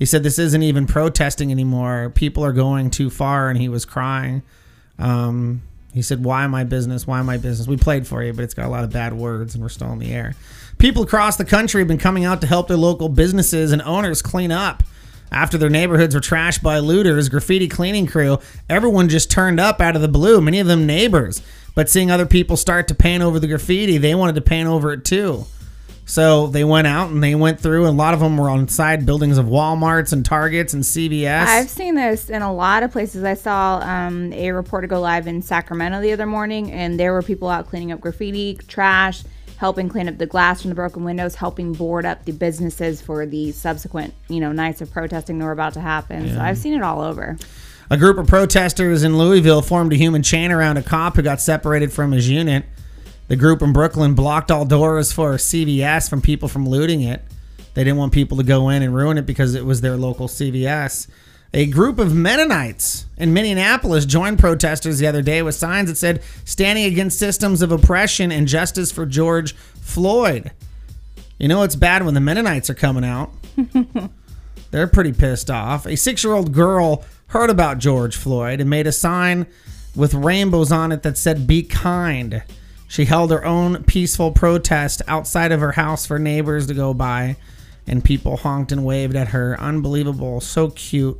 [0.00, 2.10] he said this isn't even protesting anymore.
[2.12, 4.42] People are going too far, and he was crying.
[4.98, 7.06] Um, He said, Why my business?
[7.06, 7.68] Why my business?
[7.68, 9.92] We played for you, but it's got a lot of bad words and we're still
[9.92, 10.34] in the air.
[10.78, 14.22] People across the country have been coming out to help their local businesses and owners
[14.22, 14.82] clean up.
[15.32, 18.38] After their neighborhoods were trashed by looters, graffiti cleaning crew,
[18.68, 21.42] everyone just turned up out of the blue, many of them neighbors.
[21.74, 24.92] But seeing other people start to paint over the graffiti, they wanted to paint over
[24.92, 25.44] it too.
[26.10, 28.66] So they went out and they went through, and a lot of them were on
[28.66, 31.46] side buildings of Walmarts and Targets and CVS.
[31.46, 33.22] I've seen this in a lot of places.
[33.22, 37.22] I saw um, a reporter go live in Sacramento the other morning, and there were
[37.22, 39.22] people out cleaning up graffiti, trash,
[39.58, 43.24] helping clean up the glass from the broken windows, helping board up the businesses for
[43.24, 46.28] the subsequent, you know, nights of protesting that were about to happen.
[46.34, 47.38] So I've seen it all over.
[47.88, 51.40] A group of protesters in Louisville formed a human chain around a cop who got
[51.40, 52.64] separated from his unit.
[53.30, 57.22] The group in Brooklyn blocked all doors for CVS from people from looting it.
[57.74, 60.26] They didn't want people to go in and ruin it because it was their local
[60.26, 61.06] CVS.
[61.54, 66.24] A group of Mennonites in Minneapolis joined protesters the other day with signs that said,
[66.44, 70.50] standing against systems of oppression and justice for George Floyd.
[71.38, 73.30] You know, it's bad when the Mennonites are coming out.
[74.72, 75.86] They're pretty pissed off.
[75.86, 79.46] A six year old girl heard about George Floyd and made a sign
[79.94, 82.42] with rainbows on it that said, Be kind.
[82.90, 87.36] She held her own peaceful protest outside of her house for neighbors to go by,
[87.86, 89.56] and people honked and waved at her.
[89.60, 90.40] Unbelievable.
[90.40, 91.16] So cute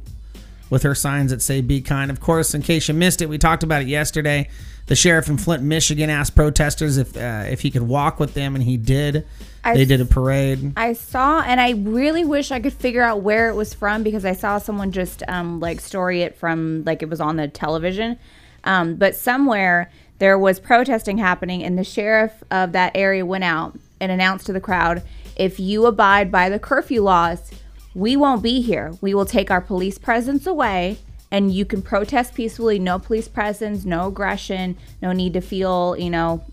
[0.69, 3.39] with her signs that say "Be kind." Of course, in case you missed it, we
[3.39, 4.49] talked about it yesterday.
[4.87, 8.57] The sheriff in Flint, Michigan, asked protesters if uh, if he could walk with them,
[8.57, 9.25] and he did.
[9.63, 10.73] I they did a parade.
[10.77, 14.25] I saw, and I really wish I could figure out where it was from because
[14.25, 18.19] I saw someone just um, like story it from like it was on the television.
[18.65, 19.89] Um, but somewhere
[20.21, 24.53] there was protesting happening, and the sheriff of that area went out and announced to
[24.53, 25.03] the crowd
[25.35, 27.51] if you abide by the curfew laws,
[27.95, 28.93] we won't be here.
[29.01, 30.99] We will take our police presence away.
[31.33, 36.11] And you can protest peacefully, no police presence, no aggression, no need to feel, you
[36.11, 36.45] know,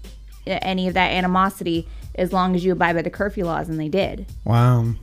[0.46, 3.90] any of that animosity as long as you abide by the curfew laws, and they
[3.90, 4.28] did.
[4.46, 4.94] Wow.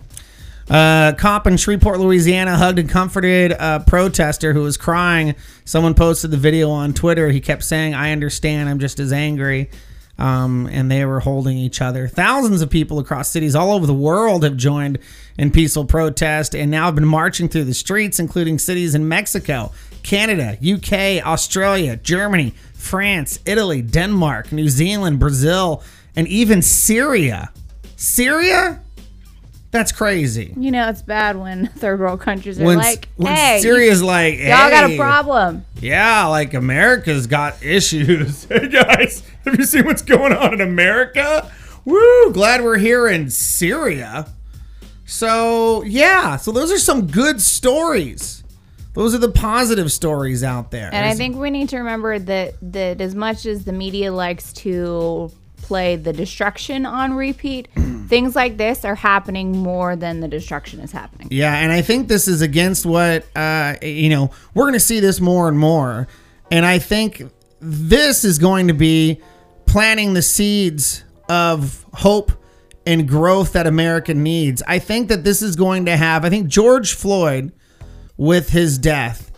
[0.68, 5.34] Uh, cop in Shreveport, Louisiana, hugged and comforted a protester who was crying.
[5.64, 7.30] Someone posted the video on Twitter.
[7.30, 8.68] He kept saying, "I understand.
[8.68, 9.70] I'm just as angry."
[10.16, 12.06] Um, and they were holding each other.
[12.06, 15.00] Thousands of people across cities all over the world have joined
[15.36, 19.72] in peaceful protest and now have been marching through the streets, including cities in Mexico,
[20.04, 25.82] Canada, UK, Australia, Germany, France, Italy, Denmark, New Zealand, Brazil,
[26.14, 27.50] and even Syria.
[27.96, 28.83] Syria?
[29.74, 30.54] That's crazy.
[30.56, 34.06] You know, it's bad when third world countries are When- like, when "Hey, Syria's you-
[34.06, 38.44] like, y'all got a problem." Yeah, like America's got issues.
[38.48, 41.50] Hey guys, have you seen what's going on in America?
[41.84, 42.32] Woo!
[42.32, 44.28] Glad we're here in Syria.
[45.06, 48.44] So, yeah, so those are some good stories.
[48.92, 50.88] Those are the positive stories out there.
[50.92, 54.52] And I think we need to remember that that as much as the media likes
[54.52, 55.32] to
[55.64, 57.68] play the destruction on repeat,
[58.08, 61.28] things like this are happening more than the destruction is happening.
[61.30, 64.30] Yeah, and I think this is against what uh, you know.
[64.54, 66.06] We're going to see this more and more,
[66.50, 67.22] and I think
[67.60, 69.20] this is going to be
[69.66, 72.32] planting the seeds of hope
[72.86, 74.62] and growth that America needs.
[74.66, 76.24] I think that this is going to have.
[76.24, 77.52] I think George Floyd,
[78.16, 79.32] with his death,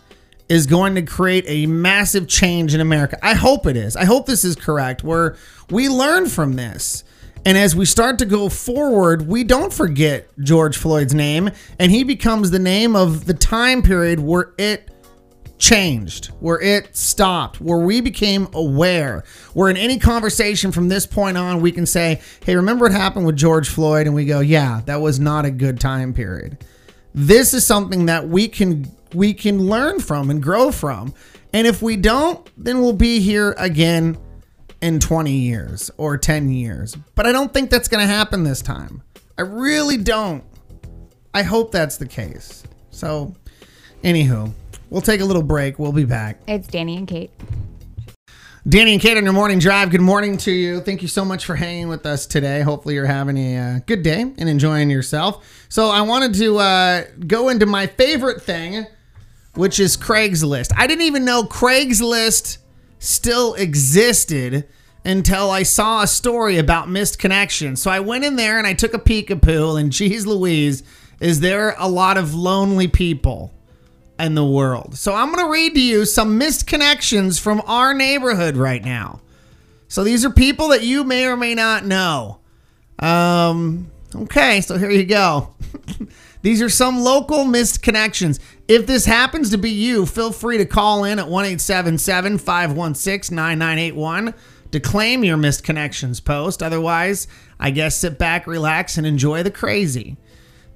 [0.49, 3.17] is going to create a massive change in America.
[3.21, 3.95] I hope it is.
[3.95, 5.03] I hope this is correct.
[5.03, 5.35] Where
[5.69, 7.03] we learn from this.
[7.45, 12.03] And as we start to go forward, we don't forget George Floyd's name, and he
[12.03, 14.89] becomes the name of the time period where it
[15.57, 19.23] changed, where it stopped, where we became aware.
[19.53, 23.25] Where in any conversation from this point on, we can say, hey, remember what happened
[23.25, 24.07] with George Floyd?
[24.07, 26.65] And we go, yeah, that was not a good time period.
[27.13, 31.13] This is something that we can we can learn from and grow from.
[31.53, 34.17] And if we don't, then we'll be here again
[34.81, 36.95] in 20 years or 10 years.
[37.15, 39.01] But I don't think that's going to happen this time.
[39.37, 40.43] I really don't.
[41.33, 42.63] I hope that's the case.
[42.89, 43.35] So,
[44.03, 44.51] anywho,
[44.89, 45.77] we'll take a little break.
[45.77, 46.41] We'll be back.
[46.47, 47.31] It's Danny and Kate.
[48.67, 49.91] Danny and Kate on your morning drive.
[49.91, 50.81] Good morning to you.
[50.81, 52.61] Thank you so much for hanging with us today.
[52.61, 55.65] Hopefully, you're having a uh, good day and enjoying yourself.
[55.69, 58.87] So, I wanted to uh, go into my favorite thing,
[59.57, 60.71] which is Craigslist.
[60.75, 62.59] I didn't even know Craigslist
[62.99, 64.67] still existed
[65.03, 67.81] until I saw a story about missed connections.
[67.81, 70.83] So, I went in there and I took a peekapoo, and geez Louise,
[71.19, 73.53] is there a lot of lonely people?
[74.19, 74.97] in the world.
[74.97, 79.21] So I'm going to read to you some missed connections from our neighborhood right now.
[79.87, 82.39] So these are people that you may or may not know.
[82.99, 85.53] Um, okay, so here you go.
[86.41, 88.39] These are some local missed connections.
[88.67, 94.33] If this happens to be you, feel free to call in at 1 516 9981
[94.71, 96.61] to claim your missed connections post.
[96.61, 97.27] Otherwise,
[97.59, 100.17] I guess sit back, relax, and enjoy the crazy.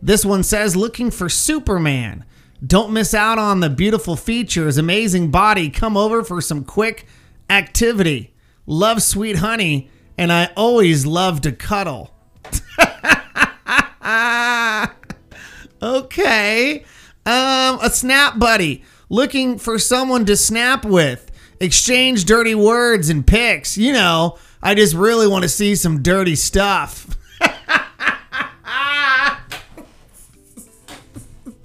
[0.01, 2.26] This one says looking for Superman.
[2.66, 5.70] Don't miss out on the beautiful features, amazing body.
[5.70, 7.05] Come over for some quick
[7.49, 8.34] activity.
[8.66, 12.14] Love sweet honey, and I always love to cuddle.
[15.82, 16.84] okay.
[17.25, 18.84] Um, a snap buddy.
[19.09, 21.32] Looking for someone to snap with.
[21.59, 23.77] Exchange dirty words and pics.
[23.77, 27.17] You know, I just really want to see some dirty stuff.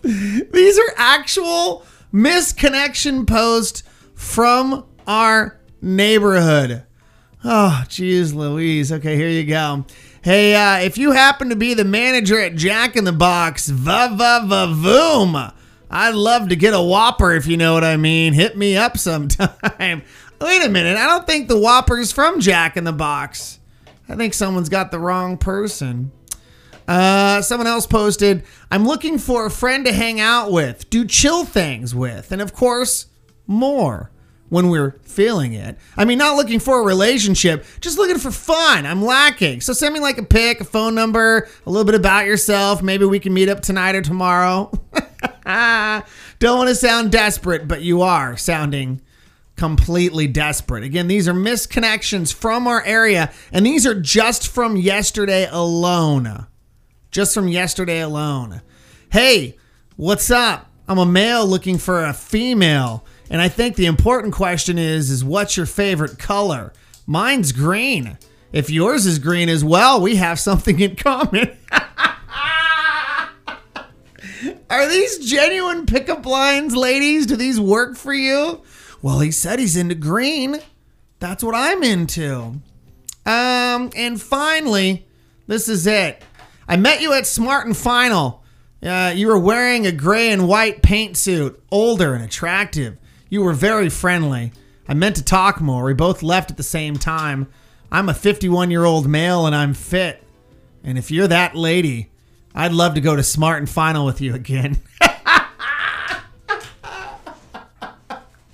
[0.02, 3.82] These are actual misconnection posts
[4.14, 6.84] from our neighborhood.
[7.44, 8.92] Oh, geez, Louise.
[8.92, 9.84] Okay, here you go.
[10.26, 14.08] Hey, uh, if you happen to be the manager at Jack in the Box, va
[14.10, 15.52] va va voom.
[15.88, 18.32] I'd love to get a Whopper if you know what I mean.
[18.32, 20.02] Hit me up sometime.
[20.40, 20.96] Wait a minute.
[20.96, 23.60] I don't think the Whopper's from Jack in the Box.
[24.08, 26.10] I think someone's got the wrong person.
[26.88, 31.44] Uh, someone else posted, I'm looking for a friend to hang out with, do chill
[31.44, 33.06] things with, and of course,
[33.46, 34.10] more
[34.48, 35.78] when we're feeling it.
[35.96, 38.86] I mean, not looking for a relationship, just looking for fun.
[38.86, 39.60] I'm lacking.
[39.60, 42.82] So send me like a pic, a phone number, a little bit about yourself.
[42.82, 44.70] Maybe we can meet up tonight or tomorrow.
[46.38, 49.00] Don't want to sound desperate, but you are sounding
[49.56, 50.84] completely desperate.
[50.84, 56.46] Again, these are misconnections from our area, and these are just from yesterday alone.
[57.10, 58.60] Just from yesterday alone.
[59.10, 59.56] Hey,
[59.96, 60.70] what's up?
[60.86, 63.04] I'm a male looking for a female.
[63.30, 66.72] And I think the important question is is what's your favorite color?
[67.06, 68.18] Mine's green.
[68.52, 71.56] If yours is green as well, we have something in common.
[74.70, 77.26] Are these genuine pickup lines, ladies?
[77.26, 78.62] Do these work for you?
[79.02, 80.58] Well, he said he's into green.
[81.18, 82.60] That's what I'm into.
[83.24, 85.06] Um, and finally,
[85.46, 86.22] this is it.
[86.68, 88.42] I met you at Smart and Final.
[88.82, 92.96] Uh, you were wearing a gray and white paint suit, older and attractive.
[93.28, 94.52] You were very friendly.
[94.88, 95.84] I meant to talk more.
[95.84, 97.48] We both left at the same time.
[97.90, 100.22] I'm a 51 year old male and I'm fit.
[100.84, 102.10] And if you're that lady,
[102.54, 104.80] I'd love to go to Smart and Final with you again.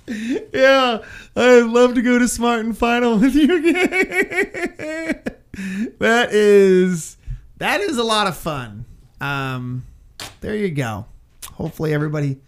[0.07, 1.03] yeah,
[1.35, 5.23] I'd love to go to Smart and Final with you again.
[5.99, 7.17] that is
[7.57, 8.85] that is a lot of fun.
[9.21, 9.85] Um,
[10.41, 11.05] there you go.
[11.53, 12.39] Hopefully everybody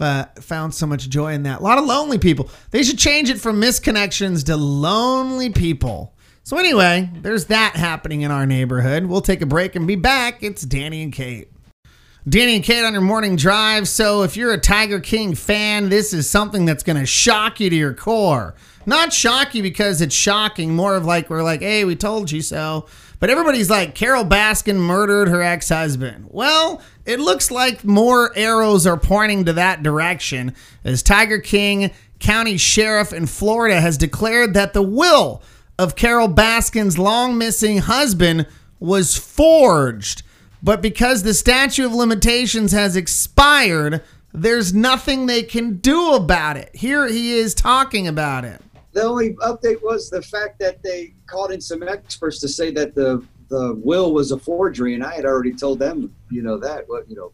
[0.00, 1.60] f- found so much joy in that.
[1.60, 2.48] A lot of lonely people.
[2.70, 6.14] They should change it from misconnections to lonely people.
[6.42, 9.06] So anyway, there's that happening in our neighborhood.
[9.06, 10.42] We'll take a break and be back.
[10.42, 11.48] It's Danny and Kate.
[12.28, 13.88] Danny and Kate on your morning drive.
[13.88, 17.70] So if you're a Tiger King fan, this is something that's going to shock you
[17.70, 18.54] to your core.
[18.86, 22.42] Not shock you because it's shocking, more of like we're like, "Hey, we told you
[22.42, 22.86] so."
[23.20, 26.26] But everybody's like, Carole Baskin murdered her ex husband.
[26.30, 30.54] Well, it looks like more arrows are pointing to that direction
[30.84, 35.42] as Tiger King County Sheriff in Florida has declared that the will
[35.78, 38.46] of Carole Baskin's long missing husband
[38.78, 40.22] was forged.
[40.62, 44.02] But because the statute of limitations has expired,
[44.32, 46.70] there's nothing they can do about it.
[46.74, 48.60] Here he is talking about it.
[48.92, 52.94] The only update was the fact that they called in some experts to say that
[52.94, 56.88] the the will was a forgery, and I had already told them, you know, that
[56.88, 57.32] what you know,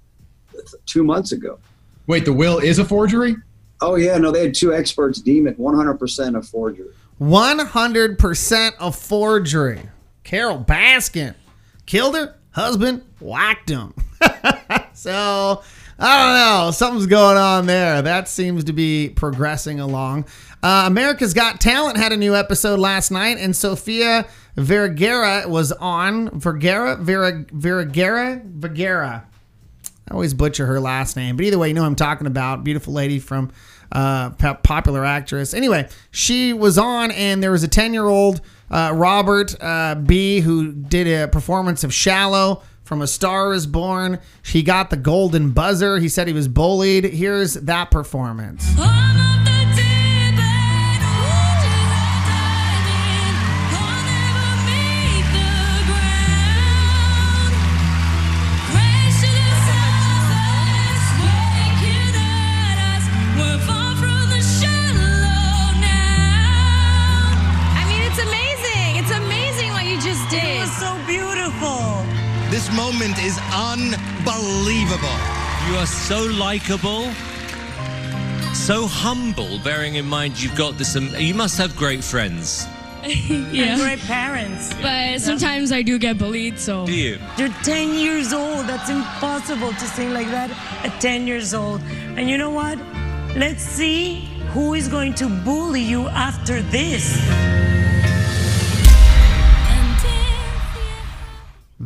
[0.87, 1.59] two months ago.
[2.07, 3.37] Wait, the will is a forgery?
[3.81, 6.89] Oh yeah, no, they had two experts deem it 100% a forgery.
[7.21, 9.81] 100% a forgery.
[10.25, 11.35] Carole Baskin
[11.85, 13.95] killed her husband, whacked him.
[14.95, 15.63] so
[15.99, 16.71] I don't know.
[16.73, 18.03] Something's going on there.
[18.03, 20.27] That seems to be progressing along.
[20.63, 24.27] Uh, America's Got Talent had a new episode last night, and Sofia
[24.57, 26.31] Vergara was on.
[26.39, 26.97] Vergara?
[26.97, 28.41] Vera, Vergara?
[28.45, 29.27] Vergara.
[30.09, 32.65] I always butcher her last name, but either way, you know I'm talking about.
[32.65, 33.51] Beautiful lady from
[33.93, 35.53] uh, popular actress.
[35.53, 38.41] Anyway, she was on, and there was a 10 year old
[38.71, 44.21] uh, Robert uh, B who did a performance of Shallow from A Star Is Born.
[44.45, 45.99] He got the golden buzzer.
[45.99, 47.05] He said he was bullied.
[47.05, 48.65] Here's that performance.
[73.37, 75.19] Is unbelievable.
[75.69, 77.11] You are so likable,
[78.55, 80.97] so humble, bearing in mind you've got this.
[80.97, 82.67] Um, you must have great friends.
[83.07, 84.75] And great parents.
[84.83, 86.87] But sometimes I do get bullied, so.
[86.87, 87.19] Do you?
[87.39, 88.67] You're 10 years old.
[88.67, 90.51] That's impossible to sing like that
[90.85, 91.81] at 10 years old.
[92.17, 92.79] And you know what?
[93.37, 97.17] Let's see who is going to bully you after this.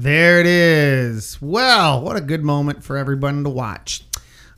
[0.03, 1.36] There it is.
[1.42, 4.03] Well, what a good moment for everyone to watch.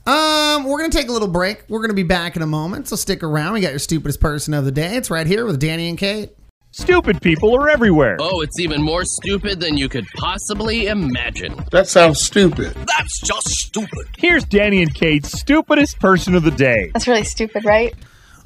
[0.07, 1.65] Um, we're gonna take a little break.
[1.69, 3.55] We're gonna be back in a moment, so stick around.
[3.55, 4.95] We got your stupidest person of the day.
[4.95, 6.31] It's right here with Danny and Kate.
[6.71, 8.19] Stupid people are everywhere.
[8.21, 11.57] Oh, it's even more stupid than you could possibly imagine.
[11.73, 12.75] That sounds stupid.
[12.75, 14.07] That's just stupid.
[14.19, 16.93] Here's Danny and Kate's stupidest person of the day.
[16.93, 17.93] That's really stupid, right?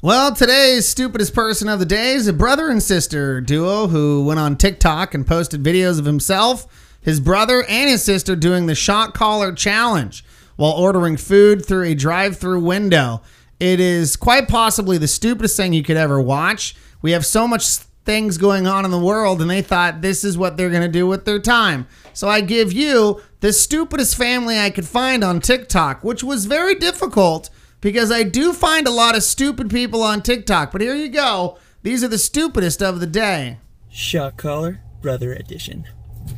[0.00, 4.40] Well, today's stupidest person of the day is a brother and sister duo who went
[4.40, 6.66] on TikTok and posted videos of himself,
[7.06, 10.24] his brother, and his sister doing the shock collar challenge
[10.56, 13.22] while ordering food through a drive-through window.
[13.60, 16.74] It is quite possibly the stupidest thing you could ever watch.
[17.00, 17.64] We have so much
[18.04, 20.88] things going on in the world and they thought this is what they're going to
[20.88, 21.86] do with their time.
[22.12, 26.74] So I give you the stupidest family I could find on TikTok, which was very
[26.74, 27.50] difficult
[27.80, 30.72] because I do find a lot of stupid people on TikTok.
[30.72, 31.56] But here you go.
[31.84, 33.58] These are the stupidest of the day.
[33.88, 35.86] Shock collar, brother edition.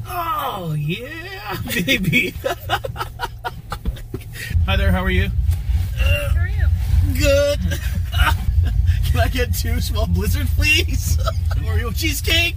[0.06, 2.34] Oh, yeah, baby.
[4.66, 5.30] Hi there, how are you?
[5.96, 6.66] how are you?
[7.18, 7.60] Good.
[9.10, 11.16] Can I get two small blizzard, please?
[11.56, 12.56] Oreo cheesecake.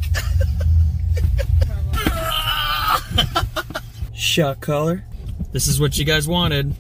[4.14, 5.04] Shock collar.
[5.52, 6.76] This is what you guys wanted.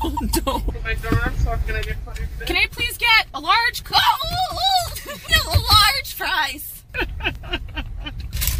[0.00, 0.64] don't, don't.
[2.46, 3.82] Can I please get a large?
[3.92, 4.94] Oh,
[5.46, 6.84] a large fries.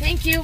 [0.00, 0.42] Thank you.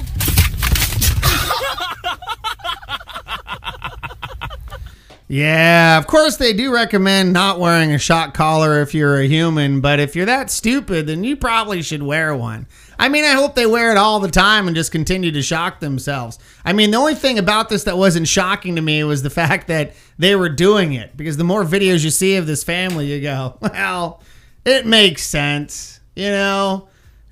[5.29, 9.81] Yeah, of course they do recommend not wearing a shock collar if you're a human,
[9.81, 12.65] but if you're that stupid, then you probably should wear one.
[12.97, 15.81] I mean, I hope they wear it all the time and just continue to shock
[15.81, 16.39] themselves.
[16.63, 19.67] I mean, the only thing about this that wasn't shocking to me was the fact
[19.67, 23.19] that they were doing it because the more videos you see of this family, you
[23.19, 24.23] go, well,
[24.65, 25.99] it makes sense.
[26.15, 26.87] You know,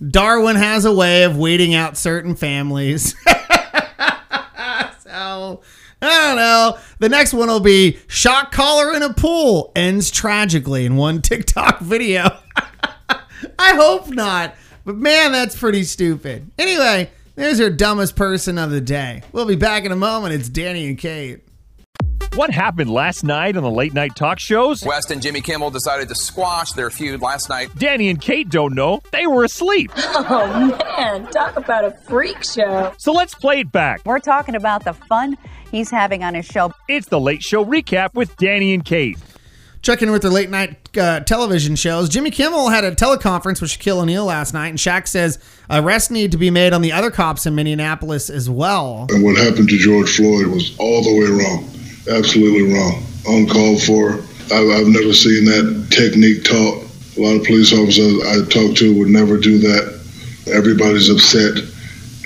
[0.10, 3.16] Darwin has a way of weeding out certain families.
[5.00, 5.62] so
[6.02, 6.78] I don't know.
[7.00, 11.80] The next one will be shock collar in a pool ends tragically in one TikTok
[11.80, 12.26] video.
[13.60, 14.56] I hope not.
[14.86, 16.52] But man, that's pretty stupid.
[16.60, 19.24] Anyway, there's your dumbest person of the day.
[19.32, 20.34] We'll be back in a moment.
[20.34, 21.45] It's Danny and Kate.
[22.36, 24.84] What happened last night on the late night talk shows?
[24.84, 27.70] West and Jimmy Kimmel decided to squash their feud last night.
[27.78, 29.02] Danny and Kate don't know.
[29.12, 29.92] They were asleep.
[30.28, 32.94] Oh man, talk about a freak show.
[32.98, 34.02] So let's play it back.
[34.06, 35.38] We're talking about the fun
[35.72, 36.72] he's having on his show.
[36.88, 39.18] It's the late show recap with Danny and Kate.
[39.82, 43.70] Checking in with their late night uh, television shows, Jimmy Kimmel had a teleconference with
[43.70, 45.38] Shaquille O'Neal last night, and Shaq says
[45.70, 49.06] arrests need to be made on the other cops in Minneapolis as well.
[49.12, 51.70] And what happened to George Floyd was all the way wrong.
[52.10, 53.04] Absolutely wrong.
[53.28, 54.20] Uncalled for.
[54.54, 56.84] I've, I've never seen that technique taught.
[57.18, 60.02] A lot of police officers I talk to would never do that.
[60.54, 61.58] Everybody's upset.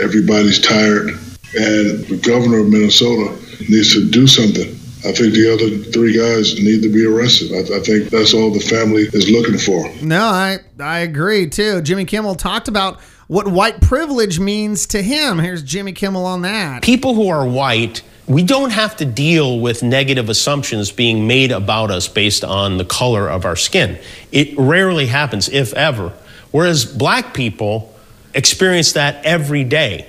[0.02, 1.10] Everybody's tired.
[1.56, 3.38] And the governor of Minnesota
[3.70, 4.76] needs to do something.
[5.06, 7.54] I think the other three guys need to be arrested.
[7.54, 9.90] I, I think that's all the family is looking for.
[10.06, 11.82] No, I I agree too.
[11.82, 15.40] Jimmy Kimmel talked about what white privilege means to him.
[15.40, 16.84] Here's Jimmy Kimmel on that.
[16.84, 21.90] People who are white, we don't have to deal with negative assumptions being made about
[21.90, 23.98] us based on the color of our skin.
[24.32, 26.14] It rarely happens, if ever.
[26.52, 27.92] Whereas black people
[28.36, 30.08] experience that every day,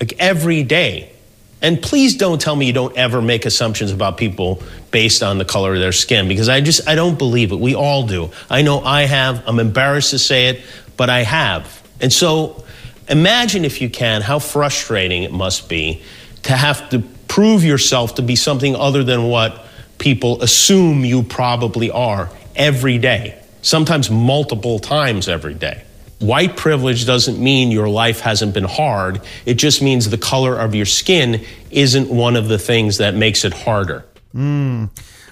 [0.00, 1.12] like every day.
[1.60, 5.44] And please don't tell me you don't ever make assumptions about people based on the
[5.44, 7.58] color of their skin because I just I don't believe it.
[7.58, 8.30] We all do.
[8.48, 9.42] I know I have.
[9.46, 10.62] I'm embarrassed to say it,
[10.96, 11.82] but I have.
[12.00, 12.64] And so
[13.08, 16.00] imagine if you can how frustrating it must be
[16.44, 17.02] to have to
[17.38, 19.64] prove yourself to be something other than what
[19.98, 25.84] people assume you probably are every day, sometimes multiple times every day.
[26.18, 29.20] White privilege doesn't mean your life hasn't been hard.
[29.46, 33.44] It just means the color of your skin isn't one of the things that makes
[33.44, 34.04] it harder.
[34.34, 34.90] Mm.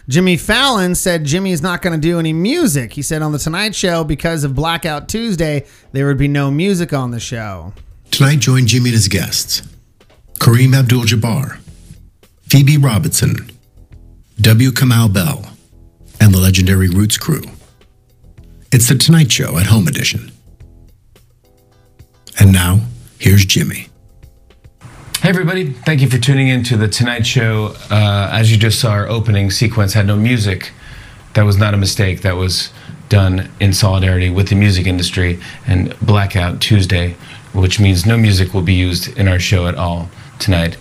[0.09, 2.93] Jimmy Fallon said Jimmy is not going to do any music.
[2.93, 6.93] He said on The Tonight Show, because of Blackout Tuesday, there would be no music
[6.93, 7.73] on the show.
[8.13, 9.63] Tonight, join Jimmy and his guests
[10.39, 11.59] Kareem Abdul Jabbar,
[12.49, 13.51] Phoebe Robinson,
[14.41, 14.71] W.
[14.71, 15.51] Kamau Bell,
[16.21, 17.43] and the legendary Roots crew.
[18.71, 20.31] It's The Tonight Show at Home Edition.
[22.39, 22.83] And now,
[23.19, 23.89] here's Jimmy.
[25.21, 25.73] Hey, everybody.
[25.73, 27.75] Thank you for tuning in to The Tonight Show.
[27.91, 30.71] Uh, as you just saw, our opening sequence had no music.
[31.35, 32.23] That was not a mistake.
[32.23, 32.71] That was
[33.09, 37.17] done in solidarity with the music industry and Blackout Tuesday,
[37.53, 40.77] which means no music will be used in our show at all tonight.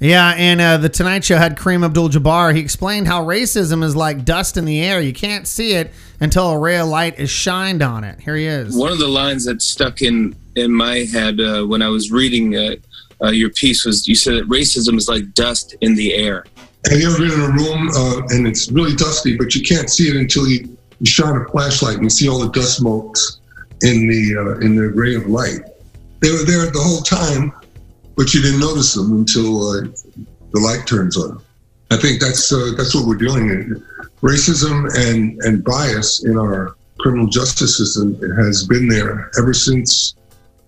[0.00, 2.54] Yeah, and uh, the Tonight Show had Kareem Abdul-Jabbar.
[2.54, 5.00] He explained how racism is like dust in the air.
[5.00, 8.20] You can't see it until a ray of light is shined on it.
[8.20, 8.76] Here he is.
[8.76, 12.56] One of the lines that stuck in in my head uh, when I was reading
[12.56, 12.76] uh,
[13.22, 16.44] uh, your piece was you said that racism is like dust in the air.
[16.90, 19.88] Have you ever been in a room uh, and it's really dusty, but you can't
[19.88, 23.40] see it until you, you shine a flashlight and you see all the dust smokes
[23.82, 25.60] in the uh, in the ray of light.
[26.20, 27.52] They were there the whole time,
[28.16, 29.80] but you didn't notice them until uh,
[30.52, 31.42] the light turns on.
[31.90, 33.82] I think that's uh, that's what we're dealing with.
[34.20, 40.14] Racism and and bias in our criminal justice system has been there ever since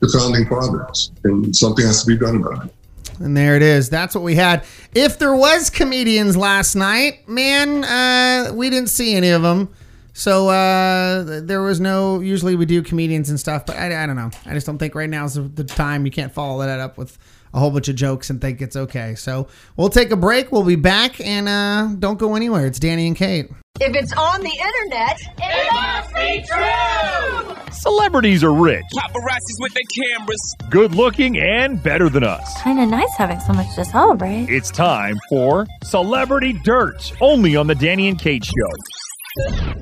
[0.01, 2.73] the founding fathers, and something has to be done about it.
[3.21, 3.89] And there it is.
[3.89, 4.65] That's what we had.
[4.95, 9.71] If there was comedians last night, man, uh, we didn't see any of them.
[10.13, 12.21] So uh, there was no.
[12.21, 14.31] Usually we do comedians and stuff, but I, I don't know.
[14.45, 16.05] I just don't think right now is the- the time.
[16.05, 17.17] You can't follow that up with
[17.57, 19.15] a whole bunch of jokes and think it's okay.
[19.15, 20.53] So we'll take a break.
[20.53, 22.67] We'll be back, and uh, don't go anywhere.
[22.67, 23.47] It's Danny and Kate.
[23.81, 27.73] If it's on the internet, it must be true.
[27.73, 30.55] Celebrities are rich, Paparazzis with their cameras.
[30.71, 32.63] good looking, and better than us.
[32.63, 34.49] Kind of nice having so much to celebrate.
[34.49, 39.75] It's time for Celebrity Dirt, only on the Danny and Kate Show.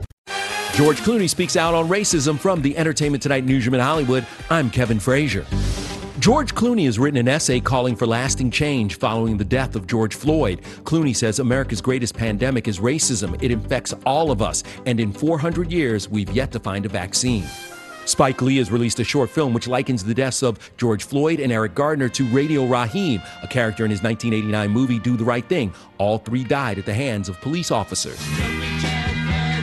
[0.75, 4.27] George Clooney speaks out on racism from the Entertainment Tonight newsroom in Hollywood.
[4.51, 5.47] I'm Kevin Frazier.
[6.25, 10.15] George Clooney has written an essay calling for lasting change following the death of George
[10.15, 10.63] Floyd.
[10.85, 13.39] Clooney says America's greatest pandemic is racism.
[13.43, 17.45] It infects all of us, and in 400 years, we've yet to find a vaccine.
[18.07, 21.53] Spike Lee has released a short film which likens the deaths of George Floyd and
[21.53, 25.75] Eric Garner to Radio Raheem, a character in his 1989 movie Do the Right Thing.
[25.99, 28.19] All three died at the hands of police officers.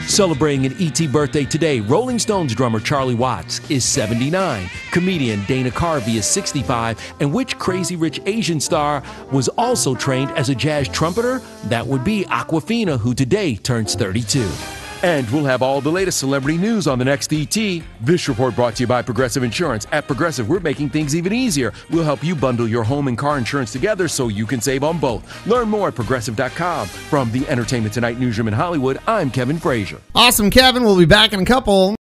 [0.06, 6.16] Celebrating an ET birthday today, Rolling Stones drummer Charlie Watts is 79, comedian Dana Carvey
[6.16, 11.40] is 65, and which crazy rich Asian star was also trained as a jazz trumpeter?
[11.64, 14.81] That would be Awkwafina, who today turns 32.
[15.02, 17.56] And we'll have all the latest celebrity news on the next ET.
[18.00, 19.86] This report brought to you by Progressive Insurance.
[19.90, 21.72] At Progressive, we're making things even easier.
[21.90, 24.98] We'll help you bundle your home and car insurance together so you can save on
[24.98, 25.46] both.
[25.46, 26.86] Learn more at progressive.com.
[26.86, 30.00] From the Entertainment Tonight newsroom in Hollywood, I'm Kevin Frazier.
[30.14, 30.84] Awesome, Kevin.
[30.84, 31.96] We'll be back in a couple.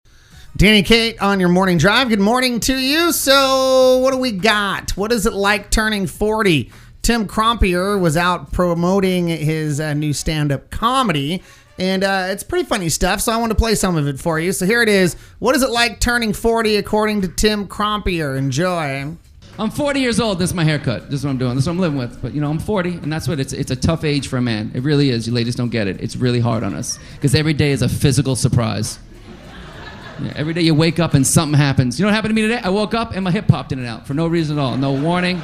[0.57, 2.11] Danny Kate on your morning drive.
[2.11, 3.12] Good morning to you.
[3.12, 4.90] So, what do we got?
[4.90, 6.70] What is it like turning 40?
[7.03, 11.42] Tim Crompier was out promoting his uh, new stand up comedy,
[11.81, 13.20] and uh, it's pretty funny stuff.
[13.20, 14.53] So, I want to play some of it for you.
[14.53, 15.14] So, here it is.
[15.41, 18.37] What is it like turning 40 according to Tim Crompier?
[18.39, 19.16] Enjoy.
[19.59, 20.39] I'm 40 years old.
[20.39, 21.11] This is my haircut.
[21.11, 21.55] This is what I'm doing.
[21.55, 22.22] This is what I'm living with.
[22.22, 23.53] But you know, I'm 40, and that's what it's.
[23.53, 24.70] It's a tough age for a man.
[24.74, 25.26] It really is.
[25.26, 26.01] You ladies don't get it.
[26.01, 28.99] It's really hard on us because every day is a physical surprise.
[30.22, 31.99] Yeah, every day you wake up and something happens.
[31.99, 32.61] You know what happened to me today?
[32.62, 34.76] I woke up and my hip popped in and out for no reason at all.
[34.76, 35.41] No warning.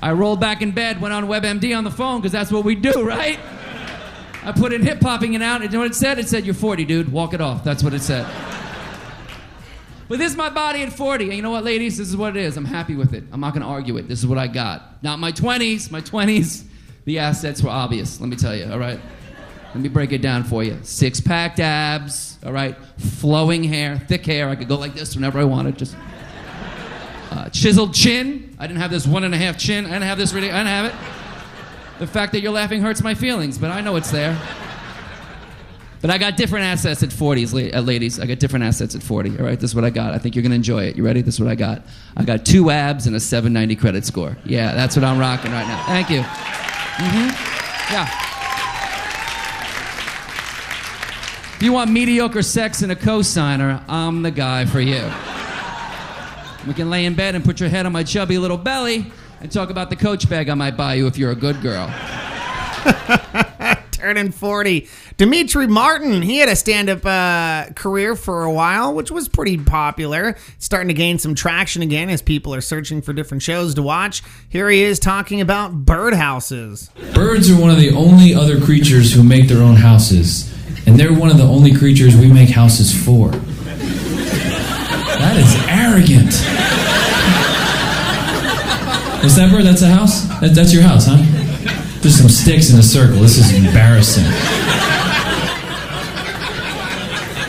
[0.00, 2.74] I rolled back in bed, went on WebMD on the phone because that's what we
[2.74, 3.38] do, right?
[4.44, 5.62] I put in hip popping in and out.
[5.62, 6.18] And you know what it said?
[6.18, 7.10] It said, You're 40, dude.
[7.10, 7.64] Walk it off.
[7.64, 8.26] That's what it said.
[10.08, 11.24] But this is my body at 40.
[11.24, 11.96] And you know what, ladies?
[11.96, 12.56] This is what it is.
[12.56, 13.24] I'm happy with it.
[13.32, 14.06] I'm not going to argue it.
[14.06, 15.02] This is what I got.
[15.02, 15.90] Not my 20s.
[15.90, 16.64] My 20s,
[17.04, 19.00] the assets were obvious, let me tell you, all right?
[19.74, 20.78] Let me break it down for you.
[20.82, 22.76] Six packed abs, all right?
[22.98, 24.48] Flowing hair, thick hair.
[24.48, 25.76] I could go like this whenever I wanted.
[25.78, 25.96] Just
[27.30, 28.54] uh, chiseled chin.
[28.58, 29.86] I didn't have this one and a half chin.
[29.86, 30.50] I didn't have this really.
[30.50, 31.13] I didn't have it.
[31.98, 34.36] The fact that you're laughing hurts my feelings, but I know it's there.
[36.00, 38.20] But I got different assets at 40s, la- uh, ladies.
[38.20, 39.38] I got different assets at 40.
[39.38, 40.12] All right, this is what I got.
[40.12, 40.96] I think you're gonna enjoy it.
[40.96, 41.22] You ready?
[41.22, 41.82] This is what I got.
[42.16, 44.36] I got two abs and a 790 credit score.
[44.44, 45.82] Yeah, that's what I'm rocking right now.
[45.86, 46.20] Thank you.
[46.20, 47.92] Mm-hmm.
[47.92, 48.20] Yeah.
[51.56, 55.10] If you want mediocre sex and a cosigner, I'm the guy for you.
[56.66, 59.10] We can lay in bed and put your head on my chubby little belly
[59.44, 61.86] and talk about the coach bag I might buy you if you're a good girl.
[63.90, 64.88] Turning 40.
[65.18, 69.58] Demetri Martin, he had a stand up uh, career for a while, which was pretty
[69.58, 70.36] popular.
[70.58, 74.22] Starting to gain some traction again as people are searching for different shows to watch.
[74.48, 76.88] Here he is talking about birdhouses.
[77.14, 80.50] Birds are one of the only other creatures who make their own houses,
[80.86, 83.28] and they're one of the only creatures we make houses for.
[85.18, 86.32] That is arrogant.
[89.24, 89.62] Is that where?
[89.62, 90.28] That's a house?
[90.40, 91.16] That, that's your house, huh?
[92.02, 93.20] There's some sticks in a circle.
[93.20, 94.28] This is embarrassing.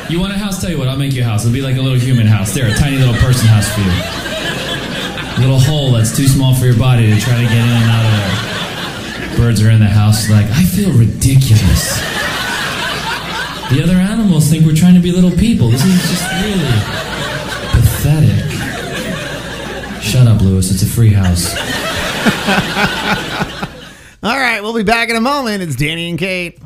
[0.07, 0.61] You want a house?
[0.61, 1.43] Tell you what, I'll make you a house.
[1.43, 2.53] It'll be like a little human house.
[2.53, 3.91] There, a tiny little person house for you.
[3.91, 7.89] A little hole that's too small for your body to try to get in and
[7.91, 9.37] out of there.
[9.37, 11.99] Birds are in the house, like, I feel ridiculous.
[13.69, 15.69] The other animals think we're trying to be little people.
[15.69, 16.71] This is just really
[17.75, 18.54] pathetic.
[20.05, 20.69] Shut up, Lewis.
[20.69, 21.51] It's a free house.
[24.23, 25.63] All right, we'll be back in a moment.
[25.63, 26.59] It's Danny and Kate.